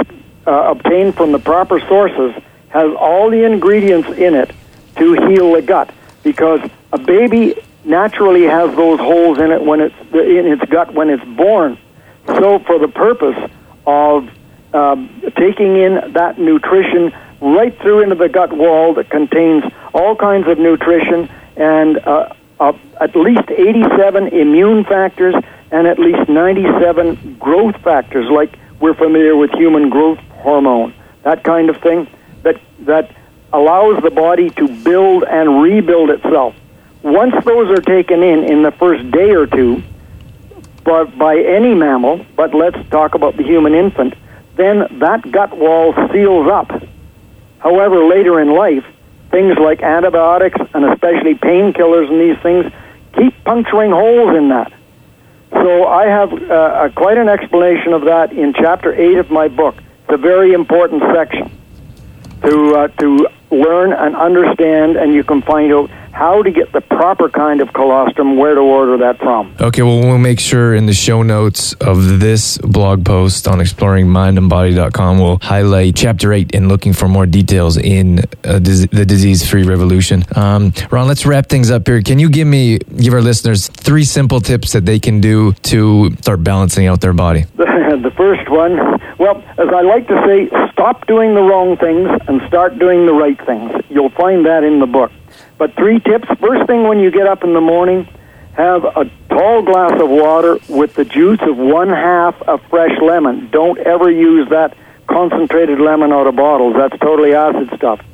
uh, 0.46 0.50
obtained 0.70 1.14
from 1.14 1.32
the 1.32 1.38
proper 1.38 1.80
sources, 1.80 2.34
has 2.68 2.92
all 2.98 3.30
the 3.30 3.44
ingredients 3.44 4.08
in 4.18 4.34
it 4.34 4.50
to 4.96 5.12
heal 5.28 5.52
the 5.52 5.62
gut 5.62 5.90
because 6.24 6.68
a 6.92 6.98
baby 6.98 7.54
naturally 7.84 8.44
has 8.44 8.74
those 8.74 8.98
holes 8.98 9.38
in 9.38 9.52
it 9.52 9.62
when 9.62 9.80
it's 9.80 9.94
in 10.12 10.46
its 10.46 10.64
gut 10.70 10.92
when 10.94 11.10
it's 11.10 11.24
born. 11.36 11.78
So, 12.26 12.58
for 12.60 12.78
the 12.78 12.88
purpose 12.88 13.50
of 13.86 14.28
um, 14.72 15.22
taking 15.36 15.76
in 15.76 16.12
that 16.14 16.38
nutrition 16.38 17.14
right 17.40 17.78
through 17.80 18.02
into 18.02 18.14
the 18.14 18.28
gut 18.28 18.52
wall 18.52 18.94
that 18.94 19.10
contains 19.10 19.64
all 19.92 20.16
kinds 20.16 20.48
of 20.48 20.58
nutrition 20.58 21.28
and 21.56 21.98
uh, 21.98 22.32
uh, 22.58 22.72
at 23.00 23.14
least 23.14 23.50
87 23.50 24.28
immune 24.28 24.84
factors 24.84 25.34
and 25.70 25.86
at 25.86 25.98
least 25.98 26.28
97 26.28 27.36
growth 27.38 27.76
factors, 27.82 28.30
like 28.30 28.58
we're 28.80 28.94
familiar 28.94 29.36
with 29.36 29.50
human 29.52 29.90
growth 29.90 30.18
hormone, 30.38 30.94
that 31.22 31.44
kind 31.44 31.68
of 31.68 31.76
thing, 31.78 32.08
that, 32.42 32.60
that 32.80 33.14
allows 33.54 34.02
the 34.02 34.10
body 34.10 34.50
to 34.50 34.68
build 34.82 35.24
and 35.24 35.62
rebuild 35.62 36.10
itself. 36.10 36.54
Once 37.02 37.34
those 37.44 37.70
are 37.70 37.82
taken 37.82 38.22
in 38.22 38.44
in 38.44 38.62
the 38.62 38.72
first 38.72 39.10
day 39.10 39.30
or 39.30 39.46
two, 39.46 39.82
by, 40.84 41.04
by 41.04 41.38
any 41.38 41.74
mammal, 41.74 42.24
but 42.36 42.54
let's 42.54 42.76
talk 42.90 43.14
about 43.14 43.36
the 43.36 43.42
human 43.42 43.74
infant, 43.74 44.14
then 44.56 44.86
that 44.98 45.30
gut 45.30 45.56
wall 45.56 45.94
seals 46.12 46.48
up. 46.48 46.70
However, 47.58 48.04
later 48.04 48.40
in 48.40 48.50
life, 48.52 48.84
things 49.30 49.56
like 49.58 49.82
antibiotics 49.82 50.60
and 50.74 50.84
especially 50.84 51.34
painkillers 51.34 52.10
and 52.10 52.20
these 52.20 52.42
things 52.42 52.72
keep 53.16 53.44
puncturing 53.44 53.90
holes 53.90 54.36
in 54.36 54.48
that. 54.48 54.72
So 55.50 55.86
I 55.86 56.06
have 56.06 56.32
uh, 56.32 56.88
quite 56.94 57.16
an 57.16 57.28
explanation 57.28 57.92
of 57.92 58.02
that 58.04 58.32
in 58.32 58.52
chapter 58.54 58.94
8 58.94 59.18
of 59.18 59.30
my 59.30 59.48
book. 59.48 59.76
It's 59.76 60.12
a 60.12 60.16
very 60.16 60.52
important 60.52 61.02
section 61.14 61.50
to, 62.42 62.74
uh, 62.76 62.88
to 62.88 63.28
learn 63.54 63.92
and 63.92 64.16
understand, 64.16 64.96
and 64.96 65.14
you 65.14 65.24
can 65.24 65.42
find 65.42 65.72
out 65.72 65.90
how 66.14 66.42
to 66.42 66.50
get 66.50 66.72
the 66.72 66.80
proper 66.80 67.28
kind 67.28 67.60
of 67.60 67.72
colostrum, 67.72 68.36
where 68.36 68.54
to 68.54 68.60
order 68.60 68.96
that 68.98 69.18
from. 69.18 69.54
Okay, 69.60 69.82
well, 69.82 70.00
we'll 70.00 70.18
make 70.18 70.38
sure 70.38 70.74
in 70.74 70.86
the 70.86 70.92
show 70.92 71.22
notes 71.22 71.72
of 71.74 72.20
this 72.20 72.56
blog 72.58 73.04
post 73.04 73.48
on 73.48 73.58
exploringmindandbody.com, 73.58 75.18
we'll 75.18 75.38
highlight 75.42 75.96
chapter 75.96 76.32
8 76.32 76.54
and 76.54 76.68
looking 76.68 76.92
for 76.92 77.08
more 77.08 77.26
details 77.26 77.76
in 77.76 78.20
uh, 78.44 78.60
dis- 78.60 78.86
the 78.92 79.04
disease 79.04 79.48
free 79.48 79.64
revolution. 79.64 80.24
Um, 80.36 80.72
Ron, 80.90 81.08
let's 81.08 81.26
wrap 81.26 81.48
things 81.48 81.70
up 81.70 81.86
here. 81.86 82.00
Can 82.00 82.20
you 82.20 82.30
give 82.30 82.46
me, 82.46 82.78
give 82.78 83.12
our 83.12 83.20
listeners 83.20 83.68
three 83.68 84.04
simple 84.04 84.40
tips 84.40 84.72
that 84.72 84.86
they 84.86 85.00
can 85.00 85.20
do 85.20 85.52
to 85.74 86.14
start 86.20 86.44
balancing 86.44 86.86
out 86.86 87.00
their 87.00 87.12
body? 87.12 87.44
the 87.56 88.12
first 88.16 88.48
one, 88.48 88.76
well, 89.18 89.42
as 89.58 89.68
I 89.68 89.82
like 89.82 90.06
to 90.08 90.22
say, 90.24 90.48
stop 90.72 91.06
doing 91.06 91.34
the 91.34 91.42
wrong 91.42 91.76
things 91.76 92.08
and 92.28 92.40
start 92.46 92.78
doing 92.78 93.06
the 93.06 93.12
right 93.12 93.38
things. 93.44 93.72
You'll 93.88 94.10
find 94.10 94.46
that 94.46 94.62
in 94.62 94.78
the 94.78 94.86
book. 94.86 95.10
But 95.64 95.76
three 95.76 95.98
tips. 95.98 96.28
First 96.40 96.66
thing 96.66 96.82
when 96.82 97.00
you 97.00 97.10
get 97.10 97.26
up 97.26 97.42
in 97.42 97.54
the 97.54 97.60
morning, 97.62 98.06
have 98.52 98.84
a 98.84 99.10
tall 99.30 99.62
glass 99.62 99.98
of 99.98 100.10
water 100.10 100.58
with 100.68 100.92
the 100.92 101.06
juice 101.06 101.40
of 101.40 101.56
one 101.56 101.88
half 101.88 102.38
a 102.46 102.58
fresh 102.68 103.00
lemon. 103.00 103.48
Don't 103.50 103.78
ever 103.78 104.10
use 104.10 104.46
that 104.50 104.76
concentrated 105.06 105.80
lemon 105.80 106.12
out 106.12 106.26
of 106.26 106.36
bottles. 106.36 106.74
That's 106.76 106.98
totally 106.98 107.34
acid 107.34 107.70
stuff. 107.78 108.04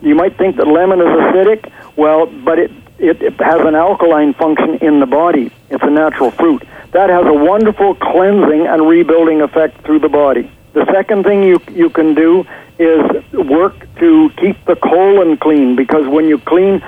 You 0.00 0.14
might 0.14 0.38
think 0.38 0.56
that 0.56 0.66
lemon 0.66 1.02
is 1.02 1.06
acidic. 1.06 1.70
Well, 1.96 2.24
but 2.24 2.58
it, 2.58 2.70
it, 2.98 3.20
it 3.20 3.34
has 3.40 3.60
an 3.60 3.74
alkaline 3.74 4.32
function 4.32 4.76
in 4.76 5.00
the 5.00 5.06
body. 5.06 5.52
It's 5.68 5.84
a 5.84 5.90
natural 5.90 6.30
fruit. 6.30 6.66
That 6.92 7.10
has 7.10 7.26
a 7.26 7.34
wonderful 7.34 7.94
cleansing 7.96 8.66
and 8.66 8.88
rebuilding 8.88 9.42
effect 9.42 9.84
through 9.84 9.98
the 9.98 10.08
body. 10.08 10.50
The 10.72 10.86
second 10.86 11.24
thing 11.24 11.42
you 11.42 11.60
you 11.70 11.90
can 11.90 12.14
do 12.14 12.46
is 12.78 13.22
work 13.42 13.74
to 13.96 14.30
keep 14.36 14.62
the 14.64 14.76
colon 14.76 15.36
clean 15.36 15.76
because 15.76 16.06
when 16.06 16.26
you 16.28 16.38
clean, 16.38 16.78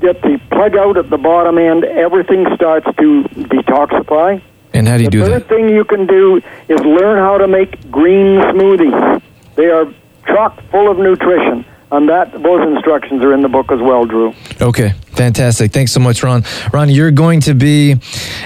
get 0.00 0.20
the 0.22 0.40
plug 0.50 0.76
out 0.76 0.96
at 0.96 1.10
the 1.10 1.18
bottom 1.18 1.58
end, 1.58 1.84
everything 1.84 2.46
starts 2.54 2.86
to 2.86 3.22
detoxify. 3.24 4.40
And 4.72 4.86
how 4.88 4.96
do 4.96 5.04
you 5.04 5.10
the 5.10 5.18
do 5.18 5.24
third 5.24 5.42
that? 5.42 5.48
thing 5.48 5.68
you 5.68 5.84
can 5.84 6.06
do 6.06 6.36
is 6.68 6.80
learn 6.80 7.18
how 7.18 7.38
to 7.38 7.48
make 7.48 7.90
green 7.90 8.40
smoothies. 8.40 9.22
They 9.54 9.66
are 9.66 9.86
chock 10.26 10.62
full 10.70 10.90
of 10.90 10.98
nutrition. 10.98 11.64
And 11.92 12.08
that 12.08 12.32
those 12.42 12.66
instructions 12.66 13.22
are 13.22 13.32
in 13.32 13.42
the 13.42 13.48
book 13.48 13.70
as 13.70 13.80
well, 13.80 14.04
Drew. 14.06 14.34
Okay, 14.60 14.92
fantastic. 15.16 15.72
Thanks 15.72 15.92
so 15.92 16.00
much, 16.00 16.22
Ron. 16.22 16.44
Ron, 16.72 16.88
you're 16.88 17.10
going 17.10 17.40
to 17.42 17.54
be 17.54 17.92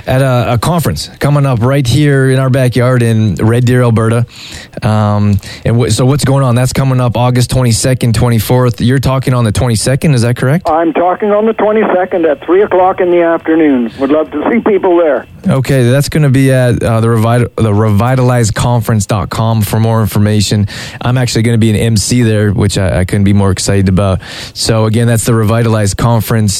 at 0.06 0.22
a, 0.22 0.54
a 0.54 0.58
conference 0.58 1.08
coming 1.18 1.44
up 1.46 1.60
right 1.60 1.86
here 1.86 2.30
in 2.30 2.38
our 2.38 2.50
backyard 2.50 3.02
in 3.02 3.34
Red 3.34 3.64
Deer, 3.66 3.82
Alberta. 3.82 4.26
Um, 4.82 5.32
and 5.64 5.74
w- 5.76 5.90
so, 5.90 6.06
what's 6.06 6.24
going 6.24 6.44
on? 6.44 6.54
That's 6.54 6.72
coming 6.72 7.00
up 7.00 7.16
August 7.16 7.50
22nd, 7.50 8.12
24th. 8.12 8.84
You're 8.84 8.98
talking 8.98 9.34
on 9.34 9.44
the 9.44 9.52
22nd, 9.52 10.14
is 10.14 10.22
that 10.22 10.36
correct? 10.36 10.68
I'm 10.68 10.92
talking 10.92 11.30
on 11.30 11.46
the 11.46 11.52
22nd 11.54 12.30
at 12.30 12.44
3 12.44 12.62
o'clock 12.62 13.00
in 13.00 13.10
the 13.10 13.22
afternoon. 13.22 13.90
Would 13.98 14.10
love 14.10 14.30
to 14.30 14.50
see 14.50 14.60
people 14.60 14.96
there. 14.96 15.26
Okay, 15.48 15.90
that's 15.90 16.08
going 16.08 16.22
to 16.22 16.28
be 16.30 16.52
at 16.52 16.82
uh, 16.82 17.00
the, 17.00 17.06
Revital- 17.08 17.54
the 17.56 17.72
revitalizeconference.com 17.72 19.62
for 19.62 19.80
more 19.80 20.00
information. 20.02 20.66
I'm 21.00 21.16
actually 21.18 21.42
going 21.42 21.54
to 21.54 21.58
be 21.58 21.70
an 21.70 21.76
MC 21.76 22.22
there, 22.22 22.52
which 22.52 22.76
I, 22.78 23.00
I 23.00 23.04
couldn't 23.04 23.24
be 23.24 23.32
more 23.32 23.50
excited 23.50 23.88
about. 23.88 24.20
So, 24.54 24.84
again, 24.84 25.06
that's 25.06 25.24
the 25.24 25.34
Revitalize 25.34 25.94
Conference 25.94 26.59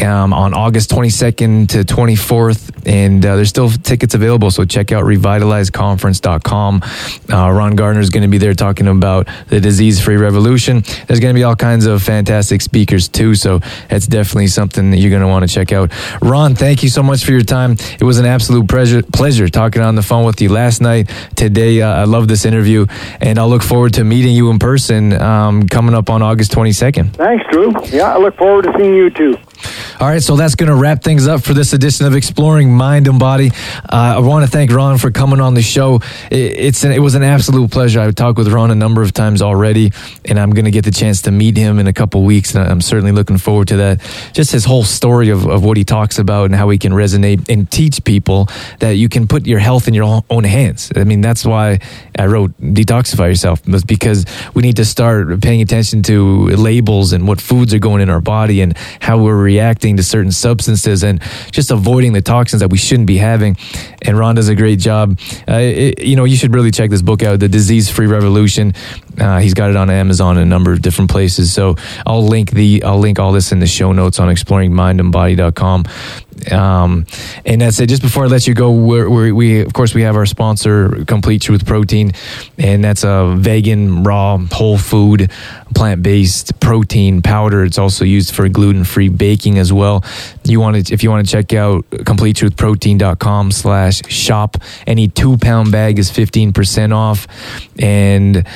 um, 0.00 0.32
on 0.32 0.54
August 0.54 0.90
22nd 0.90 1.68
to 1.68 1.84
24th. 1.84 2.70
And 2.84 3.24
uh, 3.24 3.36
there's 3.36 3.48
still 3.48 3.70
tickets 3.70 4.14
available. 4.14 4.50
So, 4.50 4.64
check 4.64 4.90
out 4.92 5.04
revitalizeconference.com. 5.04 6.82
Uh, 7.32 7.50
Ron 7.52 7.76
Garner 7.76 8.00
is 8.00 8.10
going 8.10 8.22
to 8.22 8.28
be 8.28 8.38
there 8.38 8.54
talking 8.54 8.88
about 8.88 9.28
the 9.48 9.60
disease 9.60 10.00
free 10.00 10.16
revolution. 10.16 10.82
There's 11.06 11.20
going 11.20 11.32
to 11.32 11.38
be 11.38 11.44
all 11.44 11.54
kinds 11.54 11.86
of 11.86 12.02
fantastic 12.02 12.60
speakers, 12.60 13.08
too. 13.08 13.34
So, 13.34 13.60
that's 13.88 14.06
definitely 14.06 14.48
something 14.48 14.90
that 14.90 14.98
you're 14.98 15.10
going 15.10 15.22
to 15.22 15.28
want 15.28 15.48
to 15.48 15.54
check 15.54 15.72
out. 15.72 15.92
Ron, 16.20 16.54
thank 16.54 16.82
you 16.82 16.88
so 16.88 17.02
much 17.02 17.24
for 17.24 17.32
your 17.32 17.42
time. 17.42 17.76
It 18.00 18.04
was 18.04 18.18
an 18.18 18.26
absolute 18.26 18.68
pleasure, 18.68 19.02
pleasure 19.02 19.48
talking 19.48 19.82
on 19.82 19.94
the 19.94 20.02
phone 20.02 20.24
with 20.24 20.40
you 20.40 20.48
last 20.48 20.80
night. 20.80 21.08
Today, 21.36 21.82
uh, 21.82 21.88
I 21.88 22.04
love 22.04 22.26
this 22.26 22.44
interview, 22.44 22.86
and 23.20 23.38
I'll 23.38 23.48
look 23.48 23.62
forward 23.62 23.94
to 23.94 24.04
meeting 24.04 24.34
you 24.34 24.50
in 24.50 24.58
person 24.58 25.12
um, 25.12 25.68
coming 25.68 25.94
up 25.94 26.10
on 26.10 26.22
August 26.22 26.52
22nd. 26.52 27.12
Thanks, 27.14 27.44
Drew. 27.50 27.72
Yeah, 27.86 28.14
I 28.14 28.18
look 28.18 28.36
forward 28.36 28.64
to 28.64 28.74
seeing 28.76 28.94
you 28.94 29.10
too. 29.10 29.38
All 30.00 30.08
right, 30.08 30.22
so 30.22 30.36
that's 30.36 30.54
going 30.54 30.68
to 30.68 30.74
wrap 30.74 31.02
things 31.02 31.26
up 31.26 31.42
for 31.42 31.54
this 31.54 31.72
edition 31.72 32.06
of 32.06 32.14
Exploring 32.14 32.74
Mind 32.74 33.06
and 33.06 33.18
Body. 33.18 33.50
Uh, 33.84 34.16
I 34.16 34.18
want 34.18 34.44
to 34.44 34.50
thank 34.50 34.72
Ron 34.72 34.98
for 34.98 35.10
coming 35.10 35.40
on 35.40 35.54
the 35.54 35.62
show. 35.62 36.00
It, 36.30 36.36
it's 36.36 36.84
an, 36.84 36.92
it 36.92 36.98
was 36.98 37.14
an 37.14 37.22
absolute 37.22 37.70
pleasure. 37.70 38.00
I've 38.00 38.14
talked 38.14 38.38
with 38.38 38.48
Ron 38.48 38.70
a 38.70 38.74
number 38.74 39.02
of 39.02 39.12
times 39.12 39.42
already, 39.42 39.92
and 40.24 40.38
I'm 40.38 40.50
going 40.50 40.64
to 40.64 40.70
get 40.70 40.84
the 40.84 40.90
chance 40.90 41.22
to 41.22 41.30
meet 41.30 41.56
him 41.56 41.78
in 41.78 41.86
a 41.86 41.92
couple 41.92 42.22
weeks, 42.24 42.54
and 42.54 42.68
I'm 42.68 42.80
certainly 42.80 43.12
looking 43.12 43.38
forward 43.38 43.68
to 43.68 43.76
that. 43.76 44.00
Just 44.32 44.52
his 44.52 44.64
whole 44.64 44.84
story 44.84 45.30
of, 45.30 45.46
of 45.46 45.64
what 45.64 45.76
he 45.76 45.84
talks 45.84 46.18
about 46.18 46.46
and 46.46 46.54
how 46.54 46.68
he 46.70 46.78
can 46.78 46.92
resonate 46.92 47.48
and 47.48 47.70
teach 47.70 48.02
people 48.04 48.48
that 48.80 48.92
you 48.92 49.08
can 49.08 49.28
put 49.28 49.46
your 49.46 49.58
health 49.58 49.88
in 49.88 49.94
your 49.94 50.22
own 50.30 50.44
hands. 50.44 50.90
I 50.96 51.04
mean, 51.04 51.20
that's 51.20 51.44
why 51.44 51.78
I 52.18 52.26
wrote 52.26 52.52
Detoxify 52.60 53.28
Yourself, 53.28 53.66
was 53.68 53.84
because 53.84 54.24
we 54.54 54.62
need 54.62 54.76
to 54.76 54.84
start 54.84 55.40
paying 55.40 55.62
attention 55.62 56.02
to 56.04 56.48
labels 56.48 57.12
and 57.12 57.28
what 57.28 57.40
foods 57.40 57.72
are 57.74 57.78
going 57.78 58.02
in 58.02 58.10
our 58.10 58.20
body 58.20 58.60
and 58.60 58.76
how 59.00 59.22
we're 59.22 59.51
reacting 59.52 59.96
to 59.98 60.02
certain 60.02 60.32
substances 60.32 61.02
and 61.02 61.20
just 61.50 61.70
avoiding 61.70 62.12
the 62.14 62.22
toxins 62.22 62.60
that 62.60 62.70
we 62.70 62.78
shouldn't 62.78 63.06
be 63.06 63.18
having. 63.18 63.56
And 64.00 64.18
Ron 64.18 64.34
does 64.34 64.48
a 64.48 64.54
great 64.54 64.78
job. 64.78 65.18
Uh, 65.46 65.54
it, 65.60 66.02
you 66.02 66.16
know, 66.16 66.24
you 66.24 66.36
should 66.36 66.54
really 66.54 66.70
check 66.70 66.88
this 66.88 67.02
book 67.02 67.22
out, 67.22 67.38
The 67.40 67.48
Disease 67.48 67.90
Free 67.90 68.06
Revolution. 68.06 68.72
Uh, 69.18 69.40
he's 69.40 69.52
got 69.52 69.68
it 69.68 69.76
on 69.76 69.90
Amazon 69.90 70.38
in 70.38 70.42
a 70.42 70.46
number 70.46 70.72
of 70.72 70.80
different 70.80 71.10
places. 71.10 71.52
So 71.52 71.76
I'll 72.06 72.26
link 72.26 72.50
the 72.50 72.82
I'll 72.82 72.98
link 72.98 73.18
all 73.18 73.32
this 73.32 73.52
in 73.52 73.60
the 73.60 73.66
show 73.66 73.92
notes 73.92 74.18
on 74.18 74.28
exploringmindandbody.com. 74.34 75.84
Um, 76.50 77.06
and 77.44 77.60
that's 77.60 77.78
it. 77.80 77.88
Just 77.88 78.02
before 78.02 78.24
I 78.24 78.26
let 78.28 78.46
you 78.46 78.54
go, 78.54 78.72
we're, 78.72 79.08
we're, 79.08 79.34
we 79.34 79.60
of 79.60 79.72
course 79.72 79.94
we 79.94 80.02
have 80.02 80.16
our 80.16 80.26
sponsor, 80.26 81.04
Complete 81.04 81.42
Truth 81.42 81.66
Protein, 81.66 82.12
and 82.58 82.82
that's 82.82 83.04
a 83.04 83.34
vegan, 83.36 84.02
raw, 84.02 84.38
whole 84.50 84.78
food, 84.78 85.30
plant 85.74 86.02
based 86.02 86.58
protein 86.60 87.22
powder. 87.22 87.64
It's 87.64 87.78
also 87.78 88.04
used 88.04 88.34
for 88.34 88.48
gluten 88.48 88.84
free 88.84 89.08
baking 89.08 89.58
as 89.58 89.72
well. 89.72 90.04
You 90.44 90.60
want 90.60 90.86
to 90.86 90.94
if 90.94 91.02
you 91.02 91.10
want 91.10 91.26
to 91.26 91.30
check 91.30 91.52
out 91.52 91.88
CompleteTruthProtein.com 91.90 93.52
slash 93.52 94.02
shop. 94.08 94.56
Any 94.86 95.08
two 95.08 95.36
pound 95.36 95.72
bag 95.72 95.98
is 95.98 96.10
fifteen 96.10 96.52
percent 96.52 96.92
off, 96.92 97.26
and 97.78 98.46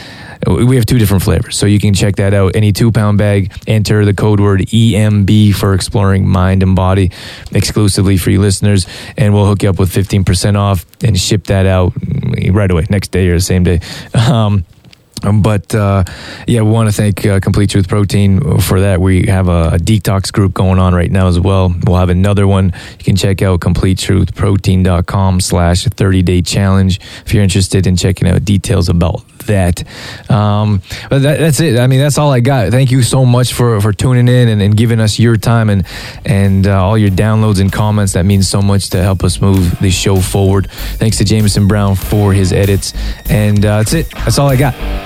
we 0.47 0.77
have 0.77 0.87
two 0.87 0.99
different 0.99 1.23
flavors, 1.23 1.57
so 1.57 1.67
you 1.67 1.81
can 1.81 1.95
check 1.95 2.17
that 2.17 2.35
out. 2.35 2.55
Any 2.55 2.73
two 2.73 2.93
pound 2.93 3.19
bag, 3.19 3.53
enter 3.67 4.05
the 4.05 4.15
code 4.15 4.41
word 4.41 4.61
EMB 4.61 5.55
for 5.55 5.75
exploring 5.75 6.29
mind 6.29 6.63
and 6.63 6.77
body 6.77 7.11
exclusively 7.77 8.17
for 8.17 8.31
you 8.31 8.41
listeners, 8.41 8.87
and 9.19 9.35
we'll 9.35 9.45
hook 9.45 9.63
you 9.63 9.69
up 9.69 9.79
with 9.79 9.93
15% 9.93 10.57
off 10.57 10.87
and 11.05 11.19
ship 11.21 11.45
that 11.45 11.67
out 11.67 11.93
right 12.51 12.71
away, 12.71 12.87
next 12.89 13.09
day 13.09 13.29
or 13.29 13.35
the 13.35 13.41
same 13.41 13.65
day. 13.65 13.81
Um, 14.27 14.65
But 15.23 15.75
uh, 15.75 16.05
yeah, 16.47 16.63
we 16.63 16.71
want 16.71 16.89
to 16.89 16.95
thank 16.95 17.25
uh, 17.25 17.41
Complete 17.41 17.71
Truth 17.71 17.89
Protein 17.89 18.61
for 18.61 18.81
that. 18.81 19.01
We 19.01 19.27
have 19.27 19.49
a, 19.49 19.71
a, 19.73 19.79
detox 19.79 20.33
group 20.33 20.53
going 20.53 20.79
on 20.79 20.95
right 20.95 21.11
now 21.11 21.27
as 21.27 21.41
well. 21.41 21.75
We'll 21.85 21.97
have 21.97 22.11
another 22.11 22.47
one. 22.47 22.73
You 22.99 23.05
can 23.05 23.17
check 23.17 23.41
out 23.41 23.61
CompleteTruthProtein.com 23.61 25.41
slash 25.41 25.85
30 25.85 26.23
day 26.23 26.43
challenge 26.43 27.01
if 27.25 27.33
you're 27.33 27.43
interested 27.43 27.87
in 27.87 27.97
checking 27.97 28.29
out 28.29 28.45
details 28.45 28.89
about 28.89 29.27
that. 29.47 29.85
Um, 30.31 30.83
but 31.09 31.23
that, 31.23 31.39
that's 31.39 31.61
it. 31.61 31.79
I 31.79 31.87
mean, 31.87 32.01
that's 32.01 32.19
all 32.19 32.31
I 32.31 32.41
got. 32.41 32.71
Thank 32.71 32.91
you 32.91 33.03
so 33.03 33.25
much 33.25 33.55
for, 33.55 33.81
for 33.81 33.93
tuning 33.93 34.29
in 34.29 34.49
and, 34.49 34.61
and 34.61 34.77
giving 34.77 35.01
us 35.01 35.19
your 35.19 35.37
time 35.37 35.71
and 35.71 35.87
and 36.25 36.67
uh, 36.67 36.85
all 36.85 36.99
your 36.99 37.11
downloads 37.11 37.61
and 37.61 37.73
comments. 37.73 38.13
That 38.13 38.27
means 38.27 38.49
so 38.49 38.61
much 38.61 38.91
to 38.91 39.03
help 39.03 39.25
us 39.25 39.41
move 39.41 39.79
the 39.81 39.91
show 39.91 40.21
forward. 40.21 40.71
Thanks 40.71 41.19
to 41.19 41.25
Jameson 41.25 41.69
Brown 41.69 41.95
for 41.97 42.33
his 42.33 42.53
edits. 42.53 42.93
And 43.31 43.65
uh, 43.65 43.79
that's 43.79 43.93
it. 43.95 44.11
That's 44.11 44.39
all 44.39 44.49
I 44.49 44.57
got. 44.57 45.06